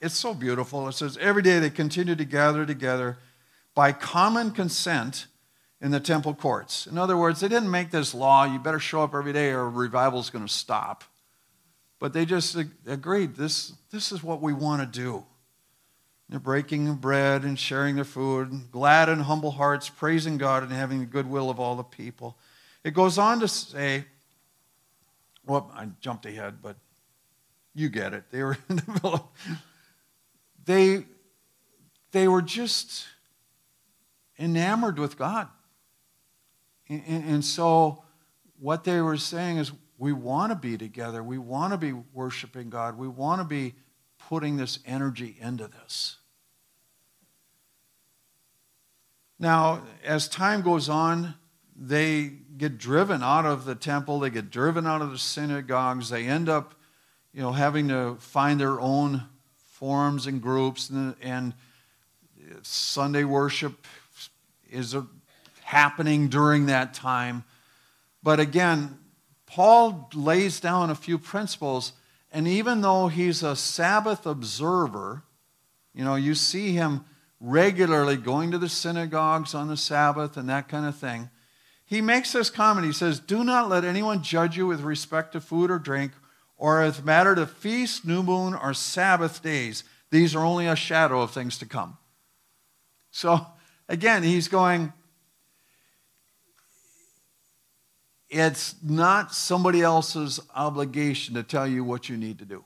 It's 0.00 0.16
so 0.16 0.34
beautiful. 0.34 0.88
It 0.88 0.92
says, 0.92 1.16
Every 1.18 1.42
day 1.42 1.60
they 1.60 1.70
continued 1.70 2.18
to 2.18 2.24
gather 2.24 2.66
together 2.66 3.18
by 3.74 3.92
common 3.92 4.50
consent 4.50 5.26
in 5.80 5.90
the 5.90 6.00
temple 6.00 6.34
courts. 6.34 6.86
In 6.86 6.96
other 6.96 7.16
words, 7.16 7.40
they 7.40 7.48
didn't 7.48 7.70
make 7.70 7.90
this 7.90 8.14
law, 8.14 8.44
you 8.44 8.58
better 8.58 8.78
show 8.78 9.02
up 9.02 9.14
every 9.14 9.32
day 9.32 9.50
or 9.50 9.68
revival 9.68 10.20
is 10.20 10.30
going 10.30 10.46
to 10.46 10.52
stop. 10.52 11.04
But 11.98 12.12
they 12.12 12.24
just 12.24 12.56
agreed, 12.86 13.36
this, 13.36 13.72
this 13.90 14.12
is 14.12 14.22
what 14.22 14.40
we 14.40 14.52
want 14.52 14.80
to 14.80 15.00
do. 15.00 15.24
They're 16.28 16.40
breaking 16.40 16.94
bread 16.94 17.42
and 17.42 17.58
sharing 17.58 17.96
their 17.96 18.04
food, 18.04 18.70
glad 18.70 19.08
and 19.08 19.22
humble 19.22 19.50
hearts, 19.50 19.88
praising 19.88 20.38
God 20.38 20.62
and 20.62 20.72
having 20.72 21.00
the 21.00 21.06
goodwill 21.06 21.50
of 21.50 21.60
all 21.60 21.76
the 21.76 21.82
people. 21.82 22.38
It 22.84 22.94
goes 22.94 23.18
on 23.18 23.40
to 23.40 23.48
say, 23.48 24.04
well, 25.44 25.70
I 25.74 25.88
jumped 26.00 26.26
ahead, 26.26 26.62
but 26.62 26.76
you 27.74 27.88
get 27.88 28.14
it. 28.14 28.24
They 28.30 28.42
were 28.42 28.56
they, 30.64 31.04
they 32.12 32.28
were 32.28 32.42
just 32.42 33.06
enamored 34.42 34.98
with 34.98 35.16
God. 35.16 35.48
And, 36.88 37.02
and 37.06 37.44
so, 37.44 38.02
what 38.58 38.84
they 38.84 39.00
were 39.00 39.16
saying 39.16 39.58
is, 39.58 39.72
we 39.98 40.12
want 40.12 40.50
to 40.50 40.56
be 40.56 40.76
together. 40.76 41.22
We 41.22 41.38
want 41.38 41.72
to 41.72 41.78
be 41.78 41.92
worshiping 41.92 42.70
God. 42.70 42.98
We 42.98 43.06
want 43.06 43.40
to 43.40 43.44
be 43.44 43.74
putting 44.28 44.56
this 44.56 44.80
energy 44.84 45.36
into 45.40 45.68
this. 45.68 46.16
Now, 49.38 49.82
as 50.04 50.28
time 50.28 50.62
goes 50.62 50.88
on, 50.88 51.34
they 51.76 52.32
get 52.56 52.78
driven 52.78 53.22
out 53.22 53.46
of 53.46 53.64
the 53.64 53.74
temple, 53.74 54.20
they 54.20 54.30
get 54.30 54.50
driven 54.50 54.86
out 54.86 55.02
of 55.02 55.10
the 55.10 55.18
synagogues, 55.18 56.10
they 56.10 56.26
end 56.26 56.48
up, 56.48 56.74
you 57.32 57.40
know, 57.40 57.52
having 57.52 57.88
to 57.88 58.16
find 58.20 58.60
their 58.60 58.80
own 58.80 59.24
forms 59.54 60.26
and 60.26 60.40
groups, 60.40 60.90
and, 60.90 61.16
and 61.20 61.54
Sunday 62.62 63.24
worship 63.24 63.86
is 64.72 64.96
happening 65.62 66.28
during 66.28 66.66
that 66.66 66.94
time. 66.94 67.44
But 68.22 68.40
again, 68.40 68.98
Paul 69.46 70.08
lays 70.14 70.60
down 70.60 70.90
a 70.90 70.94
few 70.94 71.18
principles, 71.18 71.92
and 72.30 72.48
even 72.48 72.80
though 72.80 73.08
he's 73.08 73.42
a 73.42 73.54
Sabbath 73.54 74.26
observer, 74.26 75.24
you 75.94 76.04
know, 76.04 76.14
you 76.14 76.34
see 76.34 76.72
him 76.72 77.04
regularly 77.40 78.16
going 78.16 78.50
to 78.52 78.58
the 78.58 78.68
synagogues 78.68 79.54
on 79.54 79.68
the 79.68 79.76
Sabbath 79.76 80.36
and 80.36 80.48
that 80.48 80.68
kind 80.68 80.86
of 80.86 80.96
thing. 80.96 81.28
He 81.84 82.00
makes 82.00 82.32
this 82.32 82.48
comment. 82.48 82.86
He 82.86 82.92
says, 82.92 83.20
Do 83.20 83.44
not 83.44 83.68
let 83.68 83.84
anyone 83.84 84.22
judge 84.22 84.56
you 84.56 84.66
with 84.66 84.80
respect 84.80 85.32
to 85.32 85.40
food 85.40 85.70
or 85.70 85.78
drink, 85.78 86.12
or 86.56 86.80
as 86.80 87.02
matter 87.02 87.34
to 87.34 87.46
feast, 87.46 88.06
new 88.06 88.22
moon, 88.22 88.54
or 88.54 88.72
Sabbath 88.72 89.42
days. 89.42 89.84
These 90.10 90.34
are 90.34 90.44
only 90.44 90.66
a 90.66 90.76
shadow 90.76 91.20
of 91.20 91.32
things 91.32 91.58
to 91.58 91.66
come. 91.66 91.98
So 93.10 93.46
Again, 93.88 94.22
he's 94.22 94.48
going, 94.48 94.92
it's 98.28 98.74
not 98.82 99.34
somebody 99.34 99.82
else's 99.82 100.40
obligation 100.54 101.34
to 101.34 101.42
tell 101.42 101.66
you 101.66 101.84
what 101.84 102.08
you 102.08 102.16
need 102.16 102.38
to 102.38 102.44
do. 102.44 102.64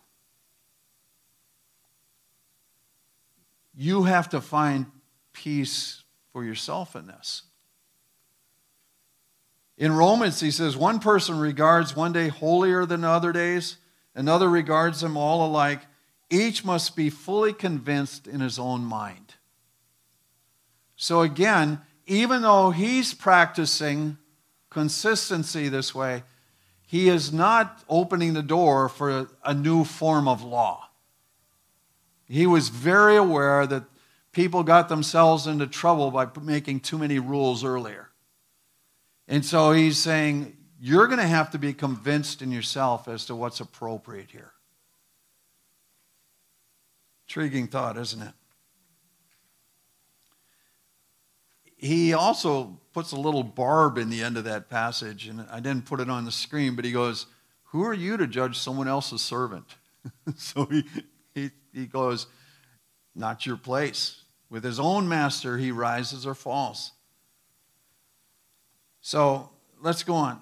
You 3.74 4.04
have 4.04 4.28
to 4.30 4.40
find 4.40 4.86
peace 5.32 6.02
for 6.32 6.44
yourself 6.44 6.96
in 6.96 7.06
this. 7.06 7.42
In 9.76 9.92
Romans, 9.92 10.40
he 10.40 10.50
says, 10.50 10.76
one 10.76 11.00
person 11.00 11.38
regards 11.38 11.94
one 11.94 12.12
day 12.12 12.28
holier 12.28 12.86
than 12.86 13.04
other 13.04 13.32
days, 13.32 13.76
another 14.14 14.48
regards 14.48 15.00
them 15.00 15.16
all 15.16 15.46
alike. 15.46 15.80
Each 16.30 16.64
must 16.64 16.96
be 16.96 17.10
fully 17.10 17.52
convinced 17.52 18.26
in 18.26 18.40
his 18.40 18.58
own 18.58 18.84
mind. 18.84 19.34
So 20.96 21.20
again, 21.20 21.80
even 22.06 22.42
though 22.42 22.70
he's 22.70 23.14
practicing 23.14 24.16
consistency 24.70 25.68
this 25.68 25.94
way, 25.94 26.24
he 26.86 27.08
is 27.08 27.32
not 27.32 27.82
opening 27.88 28.32
the 28.34 28.42
door 28.42 28.88
for 28.88 29.28
a 29.44 29.54
new 29.54 29.84
form 29.84 30.28
of 30.28 30.42
law. 30.42 30.88
He 32.28 32.46
was 32.46 32.68
very 32.68 33.16
aware 33.16 33.66
that 33.66 33.84
people 34.32 34.62
got 34.62 34.88
themselves 34.88 35.46
into 35.46 35.66
trouble 35.66 36.10
by 36.10 36.28
making 36.40 36.80
too 36.80 36.98
many 36.98 37.18
rules 37.18 37.64
earlier. 37.64 38.10
And 39.28 39.44
so 39.44 39.72
he's 39.72 39.98
saying, 39.98 40.56
you're 40.80 41.06
going 41.06 41.18
to 41.18 41.26
have 41.26 41.50
to 41.50 41.58
be 41.58 41.72
convinced 41.72 42.42
in 42.42 42.52
yourself 42.52 43.08
as 43.08 43.24
to 43.26 43.34
what's 43.34 43.60
appropriate 43.60 44.30
here. 44.30 44.52
Intriguing 47.26 47.66
thought, 47.66 47.96
isn't 47.96 48.22
it? 48.22 48.32
He 51.86 52.12
also 52.12 52.78
puts 52.92 53.12
a 53.12 53.16
little 53.16 53.42
barb 53.42 53.98
in 53.98 54.10
the 54.10 54.22
end 54.22 54.36
of 54.36 54.44
that 54.44 54.68
passage, 54.68 55.28
and 55.28 55.46
I 55.50 55.60
didn't 55.60 55.86
put 55.86 56.00
it 56.00 56.10
on 56.10 56.24
the 56.24 56.32
screen, 56.32 56.76
but 56.76 56.84
he 56.84 56.92
goes, 56.92 57.26
Who 57.66 57.84
are 57.84 57.94
you 57.94 58.16
to 58.16 58.26
judge 58.26 58.58
someone 58.58 58.88
else's 58.88 59.22
servant? 59.22 59.76
so 60.36 60.66
he, 60.66 60.84
he, 61.34 61.50
he 61.72 61.86
goes, 61.86 62.26
Not 63.14 63.46
your 63.46 63.56
place. 63.56 64.22
With 64.48 64.64
his 64.64 64.78
own 64.78 65.08
master, 65.08 65.58
he 65.58 65.72
rises 65.72 66.26
or 66.26 66.34
falls. 66.34 66.92
So 69.00 69.50
let's 69.82 70.02
go 70.02 70.14
on. 70.14 70.40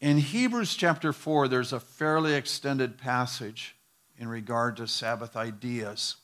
In 0.00 0.18
Hebrews 0.18 0.76
chapter 0.76 1.12
4, 1.12 1.48
there's 1.48 1.72
a 1.72 1.80
fairly 1.80 2.34
extended 2.34 2.98
passage 2.98 3.76
in 4.16 4.28
regard 4.28 4.76
to 4.76 4.86
Sabbath 4.86 5.36
ideas. 5.36 6.16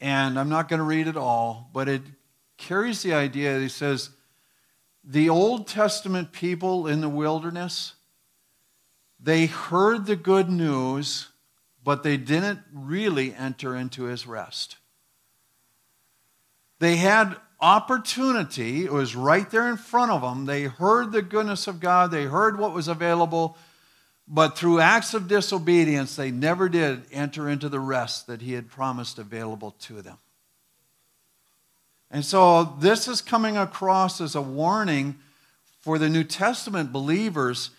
And 0.00 0.38
I'm 0.38 0.48
not 0.48 0.68
going 0.68 0.78
to 0.78 0.84
read 0.84 1.06
it 1.08 1.16
all, 1.16 1.70
but 1.72 1.88
it 1.88 2.02
carries 2.62 3.02
the 3.02 3.12
idea, 3.12 3.58
he 3.58 3.68
says, 3.68 4.10
the 5.04 5.28
Old 5.28 5.66
Testament 5.66 6.32
people 6.32 6.86
in 6.86 7.00
the 7.00 7.08
wilderness, 7.08 7.94
they 9.20 9.46
heard 9.46 10.06
the 10.06 10.16
good 10.16 10.48
news, 10.48 11.28
but 11.82 12.02
they 12.02 12.16
didn't 12.16 12.60
really 12.72 13.34
enter 13.34 13.76
into 13.76 14.04
his 14.04 14.26
rest. 14.26 14.76
They 16.78 16.96
had 16.96 17.36
opportunity, 17.60 18.84
it 18.84 18.92
was 18.92 19.14
right 19.14 19.48
there 19.50 19.68
in 19.68 19.76
front 19.76 20.10
of 20.10 20.20
them. 20.20 20.46
They 20.46 20.64
heard 20.64 21.12
the 21.12 21.22
goodness 21.22 21.66
of 21.66 21.80
God, 21.80 22.10
they 22.10 22.24
heard 22.24 22.58
what 22.58 22.72
was 22.72 22.88
available, 22.88 23.56
but 24.28 24.56
through 24.56 24.80
acts 24.80 25.14
of 25.14 25.28
disobedience, 25.28 26.14
they 26.14 26.30
never 26.30 26.68
did 26.68 27.02
enter 27.12 27.48
into 27.48 27.68
the 27.68 27.80
rest 27.80 28.28
that 28.28 28.40
he 28.40 28.52
had 28.52 28.68
promised 28.68 29.18
available 29.18 29.72
to 29.80 30.00
them. 30.00 30.18
And 32.12 32.24
so 32.24 32.76
this 32.78 33.08
is 33.08 33.22
coming 33.22 33.56
across 33.56 34.20
as 34.20 34.34
a 34.34 34.42
warning 34.42 35.16
for 35.80 35.98
the 35.98 36.10
New 36.10 36.24
Testament 36.24 36.92
believers. 36.92 37.70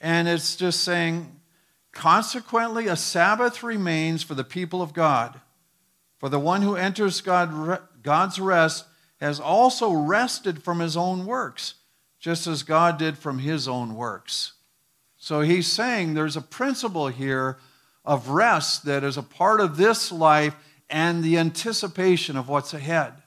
And 0.00 0.28
it's 0.28 0.54
just 0.54 0.84
saying, 0.84 1.40
consequently, 1.90 2.86
a 2.86 2.96
Sabbath 2.96 3.62
remains 3.62 4.22
for 4.22 4.34
the 4.34 4.44
people 4.44 4.82
of 4.82 4.92
God. 4.92 5.40
For 6.18 6.28
the 6.28 6.38
one 6.38 6.60
who 6.62 6.76
enters 6.76 7.22
God, 7.22 7.80
God's 8.02 8.38
rest 8.38 8.84
has 9.20 9.40
also 9.40 9.90
rested 9.92 10.62
from 10.62 10.80
his 10.80 10.96
own 10.96 11.24
works, 11.24 11.74
just 12.20 12.46
as 12.46 12.62
God 12.62 12.98
did 12.98 13.16
from 13.16 13.38
his 13.38 13.66
own 13.66 13.94
works. 13.94 14.52
So 15.16 15.40
he's 15.40 15.66
saying 15.66 16.12
there's 16.14 16.36
a 16.36 16.42
principle 16.42 17.08
here 17.08 17.58
of 18.04 18.28
rest 18.28 18.84
that 18.84 19.02
is 19.02 19.16
a 19.16 19.22
part 19.22 19.60
of 19.60 19.76
this 19.76 20.12
life 20.12 20.54
and 20.90 21.24
the 21.24 21.38
anticipation 21.38 22.36
of 22.36 22.48
what's 22.48 22.74
ahead. 22.74 23.17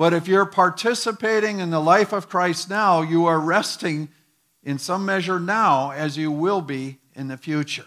But 0.00 0.14
if 0.14 0.26
you're 0.26 0.46
participating 0.46 1.58
in 1.60 1.68
the 1.68 1.78
life 1.78 2.14
of 2.14 2.30
Christ 2.30 2.70
now, 2.70 3.02
you 3.02 3.26
are 3.26 3.38
resting 3.38 4.08
in 4.64 4.78
some 4.78 5.04
measure 5.04 5.38
now 5.38 5.90
as 5.90 6.16
you 6.16 6.32
will 6.32 6.62
be 6.62 7.00
in 7.14 7.28
the 7.28 7.36
future. 7.36 7.84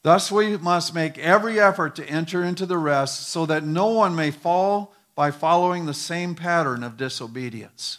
Thus, 0.00 0.32
we 0.32 0.56
must 0.56 0.94
make 0.94 1.18
every 1.18 1.60
effort 1.60 1.96
to 1.96 2.08
enter 2.08 2.42
into 2.42 2.64
the 2.64 2.78
rest 2.78 3.28
so 3.28 3.44
that 3.44 3.62
no 3.62 3.88
one 3.88 4.16
may 4.16 4.30
fall 4.30 4.94
by 5.14 5.30
following 5.30 5.84
the 5.84 5.92
same 5.92 6.34
pattern 6.34 6.82
of 6.82 6.96
disobedience. 6.96 7.98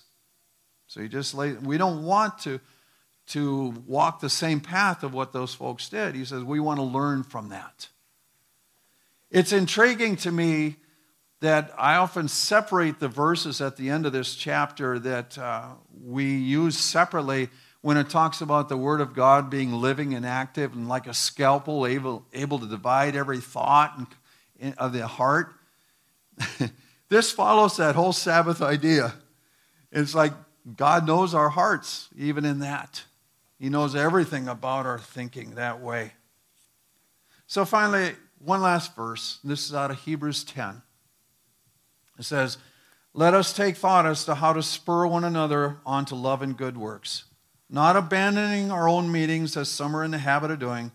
So 0.87 1.01
he 1.01 1.07
just 1.07 1.35
lay, 1.35 1.51
we 1.51 1.77
don't 1.77 2.03
want 2.03 2.39
to, 2.39 2.59
to 3.27 3.75
walk 3.85 4.21
the 4.21 4.29
same 4.31 4.59
path 4.59 5.03
of 5.03 5.13
what 5.13 5.33
those 5.33 5.53
folks 5.53 5.87
did. 5.89 6.15
He 6.15 6.25
says 6.25 6.43
we 6.43 6.59
want 6.59 6.79
to 6.79 6.83
learn 6.83 7.21
from 7.21 7.49
that. 7.49 7.89
It's 9.29 9.53
intriguing 9.53 10.15
to 10.15 10.31
me 10.31 10.77
that 11.41 11.73
I 11.77 11.95
often 11.95 12.27
separate 12.27 12.99
the 12.99 13.07
verses 13.07 13.61
at 13.61 13.77
the 13.77 13.89
end 13.89 14.05
of 14.05 14.13
this 14.13 14.35
chapter 14.35 14.99
that 14.99 15.37
uh, 15.37 15.69
we 16.03 16.35
use 16.35 16.77
separately 16.77 17.49
when 17.81 17.97
it 17.97 18.09
talks 18.09 18.41
about 18.41 18.67
the 18.67 18.77
Word 18.77 18.99
of 18.99 19.13
God 19.13 19.49
being 19.49 19.71
living 19.71 20.13
and 20.15 20.25
active 20.25 20.73
and 20.73 20.87
like 20.87 21.07
a 21.07 21.13
scalpel, 21.13 21.85
able, 21.85 22.25
able 22.33 22.57
to 22.59 22.65
divide 22.65 23.15
every 23.15 23.39
thought 23.39 23.95
and, 24.59 24.73
of 24.77 24.93
the 24.93 25.05
heart. 25.05 25.53
this 27.09 27.31
follows 27.31 27.77
that 27.77 27.95
whole 27.95 28.13
Sabbath 28.13 28.61
idea. 28.61 29.13
It's 29.91 30.15
like 30.15 30.33
God 30.75 31.05
knows 31.05 31.35
our 31.35 31.49
hearts, 31.49 32.09
even 32.17 32.43
in 32.43 32.59
that. 32.59 33.03
He 33.59 33.69
knows 33.69 33.95
everything 33.95 34.47
about 34.47 34.85
our 34.85 34.99
thinking 34.99 35.55
that 35.55 35.79
way. 35.79 36.13
So, 37.47 37.65
finally, 37.65 38.15
one 38.39 38.61
last 38.61 38.95
verse. 38.95 39.39
This 39.43 39.65
is 39.67 39.75
out 39.75 39.91
of 39.91 39.99
Hebrews 39.99 40.43
10. 40.43 40.81
It 42.17 42.23
says, 42.23 42.57
Let 43.13 43.33
us 43.33 43.53
take 43.53 43.75
thought 43.75 44.05
as 44.05 44.25
to 44.25 44.35
how 44.35 44.53
to 44.53 44.63
spur 44.63 45.07
one 45.07 45.23
another 45.23 45.77
on 45.85 46.05
to 46.05 46.15
love 46.15 46.41
and 46.41 46.57
good 46.57 46.77
works 46.77 47.25
not 47.69 47.95
abandoning 47.95 48.71
our 48.71 48.87
own 48.87 49.11
meetings 49.11 49.57
as 49.57 49.69
some 49.69 49.95
are 49.95 50.03
in 50.03 50.11
the 50.11 50.17
habit 50.17 50.51
of 50.51 50.59
doing, 50.59 50.91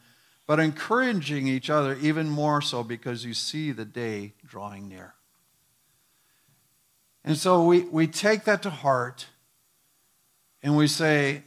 but 0.47 0.61
encouraging 0.61 1.47
each 1.49 1.69
other 1.71 1.97
even 2.01 2.29
more 2.29 2.61
so 2.63 2.83
because 2.83 3.25
you 3.25 3.35
see 3.35 3.73
the 3.73 3.85
day 3.85 4.33
drawing 4.47 4.89
near. 4.89 5.15
And 7.25 7.37
so 7.37 7.65
we, 7.65 7.83
we 7.83 8.07
take 8.07 8.45
that 8.45 8.63
to 8.63 8.71
heart 8.71 9.27
and 10.63 10.77
we 10.77 10.87
say, 10.87 11.43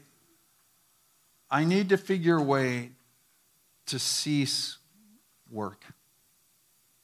I 1.50 1.64
need 1.64 1.90
to 1.90 1.98
figure 1.98 2.38
a 2.38 2.42
way 2.42 2.92
to 3.88 4.00
cease 4.00 4.78
work, 5.50 5.84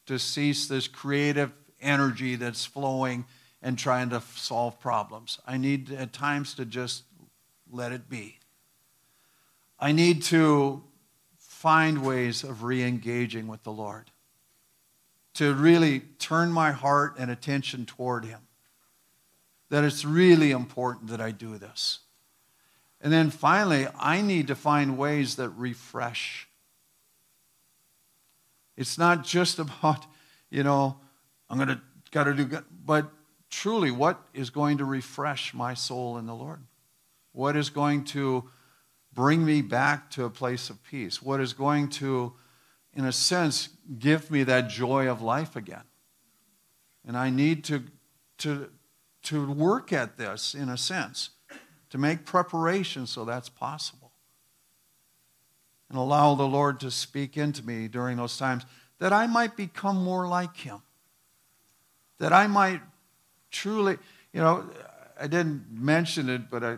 to 0.05 0.19
cease 0.19 0.67
this 0.67 0.87
creative 0.87 1.51
energy 1.81 2.35
that's 2.35 2.65
flowing 2.65 3.25
and 3.61 3.77
trying 3.77 4.09
to 4.09 4.21
solve 4.35 4.79
problems. 4.79 5.39
I 5.45 5.57
need 5.57 5.91
at 5.91 6.13
times 6.13 6.53
to 6.55 6.65
just 6.65 7.03
let 7.71 7.91
it 7.91 8.09
be. 8.09 8.39
I 9.79 9.91
need 9.91 10.23
to 10.23 10.83
find 11.37 12.05
ways 12.05 12.43
of 12.43 12.63
re 12.63 12.83
engaging 12.83 13.47
with 13.47 13.63
the 13.63 13.71
Lord, 13.71 14.11
to 15.33 15.53
really 15.53 16.01
turn 16.19 16.51
my 16.51 16.71
heart 16.71 17.15
and 17.17 17.29
attention 17.29 17.85
toward 17.85 18.25
Him. 18.25 18.39
That 19.69 19.83
it's 19.83 20.03
really 20.03 20.51
important 20.51 21.09
that 21.09 21.21
I 21.21 21.31
do 21.31 21.57
this. 21.57 21.99
And 23.01 23.13
then 23.13 23.29
finally, 23.29 23.87
I 23.97 24.21
need 24.21 24.47
to 24.47 24.55
find 24.55 24.97
ways 24.97 25.35
that 25.35 25.49
refresh. 25.49 26.47
It's 28.75 28.97
not 28.97 29.23
just 29.23 29.59
about, 29.59 30.05
you 30.49 30.63
know, 30.63 30.97
I'm 31.49 31.57
going 31.57 31.69
to, 31.69 31.81
got 32.11 32.25
to 32.25 32.33
do 32.33 32.45
good, 32.45 32.65
but 32.85 33.09
truly, 33.49 33.91
what 33.91 34.21
is 34.33 34.49
going 34.49 34.77
to 34.77 34.85
refresh 34.85 35.53
my 35.53 35.73
soul 35.73 36.17
in 36.17 36.25
the 36.25 36.35
Lord? 36.35 36.61
What 37.31 37.55
is 37.55 37.69
going 37.69 38.03
to 38.05 38.49
bring 39.13 39.45
me 39.45 39.61
back 39.61 40.11
to 40.11 40.25
a 40.25 40.29
place 40.29 40.69
of 40.69 40.83
peace? 40.83 41.21
What 41.21 41.39
is 41.39 41.53
going 41.53 41.89
to, 41.89 42.33
in 42.93 43.05
a 43.05 43.11
sense, 43.11 43.69
give 43.97 44.29
me 44.29 44.43
that 44.43 44.69
joy 44.69 45.07
of 45.07 45.21
life 45.21 45.55
again? 45.55 45.83
And 47.05 47.17
I 47.17 47.29
need 47.29 47.63
to, 47.65 47.83
to, 48.39 48.69
to 49.23 49.51
work 49.51 49.91
at 49.91 50.17
this, 50.17 50.53
in 50.53 50.69
a 50.69 50.77
sense, 50.77 51.31
to 51.89 51.97
make 51.97 52.25
preparation 52.25 53.07
so 53.07 53.25
that's 53.25 53.49
possible. 53.49 54.11
And 55.89 55.97
allow 55.97 56.35
the 56.35 56.43
Lord 56.43 56.79
to 56.81 56.91
speak 56.91 57.35
into 57.35 57.65
me 57.65 57.87
during 57.87 58.17
those 58.17 58.37
times 58.37 58.63
that 58.99 59.11
I 59.11 59.25
might 59.25 59.57
become 59.57 60.03
more 60.03 60.27
like 60.27 60.55
Him. 60.57 60.83
That 62.19 62.33
I 62.33 62.47
might 62.47 62.81
truly, 63.51 63.97
you 64.33 64.41
know, 64.41 64.69
I 65.19 65.27
didn't 65.27 65.65
mention 65.71 66.29
it, 66.29 66.49
but 66.49 66.63
I, 66.63 66.77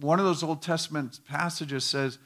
one 0.00 0.18
of 0.18 0.24
those 0.24 0.42
Old 0.42 0.62
Testament 0.62 1.20
passages 1.26 1.84
says 1.84 2.18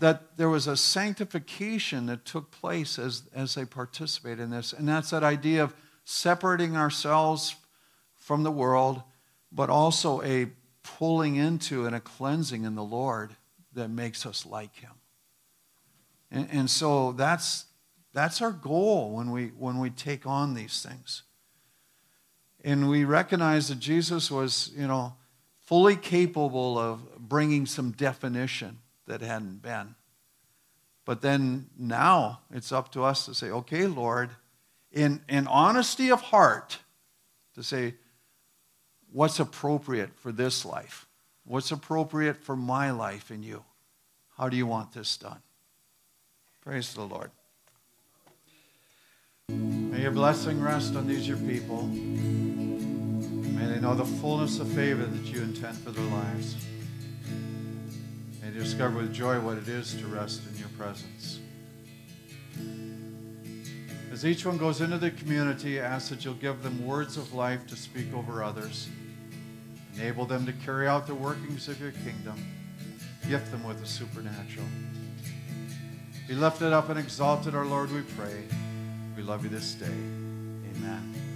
that 0.00 0.36
there 0.36 0.48
was 0.48 0.66
a 0.66 0.76
sanctification 0.76 2.06
that 2.06 2.24
took 2.24 2.50
place 2.50 2.98
as, 2.98 3.22
as 3.34 3.54
they 3.54 3.64
participated 3.64 4.40
in 4.40 4.50
this. 4.50 4.72
And 4.72 4.88
that's 4.88 5.10
that 5.10 5.22
idea 5.22 5.62
of 5.62 5.74
separating 6.04 6.76
ourselves 6.76 7.56
from 8.18 8.42
the 8.42 8.50
world, 8.50 9.02
but 9.52 9.70
also 9.70 10.22
a 10.22 10.48
pulling 10.82 11.36
into 11.36 11.86
and 11.86 11.94
a 11.94 12.00
cleansing 12.00 12.64
in 12.64 12.74
the 12.74 12.82
Lord 12.82 13.36
that 13.74 13.88
makes 13.88 14.24
us 14.24 14.46
like 14.46 14.74
Him. 14.76 14.92
And, 16.30 16.48
and 16.50 16.70
so 16.70 17.12
that's, 17.12 17.66
that's 18.12 18.40
our 18.40 18.52
goal 18.52 19.12
when 19.12 19.30
we, 19.30 19.48
when 19.48 19.78
we 19.78 19.90
take 19.90 20.26
on 20.26 20.54
these 20.54 20.82
things. 20.82 21.22
And 22.64 22.88
we 22.88 23.04
recognize 23.04 23.68
that 23.68 23.78
Jesus 23.78 24.30
was, 24.30 24.70
you 24.76 24.86
know, 24.86 25.14
fully 25.60 25.96
capable 25.96 26.78
of 26.78 27.18
bringing 27.18 27.64
some 27.66 27.92
definition 27.92 28.78
that 29.06 29.20
hadn't 29.20 29.62
been. 29.62 29.94
But 31.04 31.22
then 31.22 31.70
now 31.78 32.40
it's 32.52 32.72
up 32.72 32.92
to 32.92 33.04
us 33.04 33.24
to 33.26 33.34
say, 33.34 33.50
okay, 33.50 33.86
Lord, 33.86 34.30
in, 34.92 35.22
in 35.28 35.46
honesty 35.46 36.10
of 36.10 36.20
heart, 36.20 36.78
to 37.54 37.62
say, 37.62 37.94
what's 39.12 39.40
appropriate 39.40 40.14
for 40.16 40.32
this 40.32 40.64
life? 40.64 41.06
What's 41.44 41.70
appropriate 41.70 42.44
for 42.44 42.56
my 42.56 42.90
life 42.90 43.30
and 43.30 43.44
you? 43.44 43.64
How 44.36 44.48
do 44.48 44.56
you 44.56 44.66
want 44.66 44.92
this 44.92 45.16
done? 45.16 45.40
Praise 46.60 46.94
the 46.94 47.02
Lord. 47.02 47.30
May 49.48 50.02
your 50.02 50.12
blessing 50.12 50.60
rest 50.60 50.94
on 50.94 51.08
these 51.08 51.26
your 51.26 51.38
people. 51.38 51.90
May 53.60 53.66
they 53.66 53.78
know 53.78 53.94
the 53.94 54.06
fullness 54.06 54.58
of 54.58 54.68
favor 54.68 55.04
that 55.04 55.24
you 55.26 55.42
intend 55.42 55.76
for 55.76 55.90
their 55.90 56.02
lives. 56.04 56.56
May 58.40 58.48
they 58.48 58.58
discover 58.58 58.96
with 58.96 59.12
joy 59.12 59.38
what 59.38 59.58
it 59.58 59.68
is 59.68 59.94
to 59.96 60.06
rest 60.06 60.40
in 60.50 60.58
your 60.58 60.70
presence. 60.78 61.40
As 64.10 64.24
each 64.24 64.46
one 64.46 64.56
goes 64.56 64.80
into 64.80 64.96
the 64.96 65.10
community, 65.10 65.78
ask 65.78 66.08
that 66.08 66.24
you'll 66.24 66.32
give 66.34 66.62
them 66.62 66.86
words 66.86 67.18
of 67.18 67.34
life 67.34 67.66
to 67.66 67.76
speak 67.76 68.06
over 68.14 68.42
others. 68.42 68.88
Enable 69.94 70.24
them 70.24 70.46
to 70.46 70.54
carry 70.64 70.88
out 70.88 71.06
the 71.06 71.14
workings 71.14 71.68
of 71.68 71.78
your 71.78 71.92
kingdom. 71.92 72.42
Gift 73.28 73.50
them 73.50 73.62
with 73.64 73.78
the 73.78 73.86
supernatural. 73.86 74.66
Be 76.26 76.34
lifted 76.34 76.72
up 76.72 76.88
and 76.88 76.98
exalted, 76.98 77.54
our 77.54 77.66
Lord, 77.66 77.92
we 77.92 78.00
pray. 78.16 78.42
We 79.18 79.22
love 79.22 79.44
you 79.44 79.50
this 79.50 79.74
day. 79.74 79.84
Amen. 79.84 81.29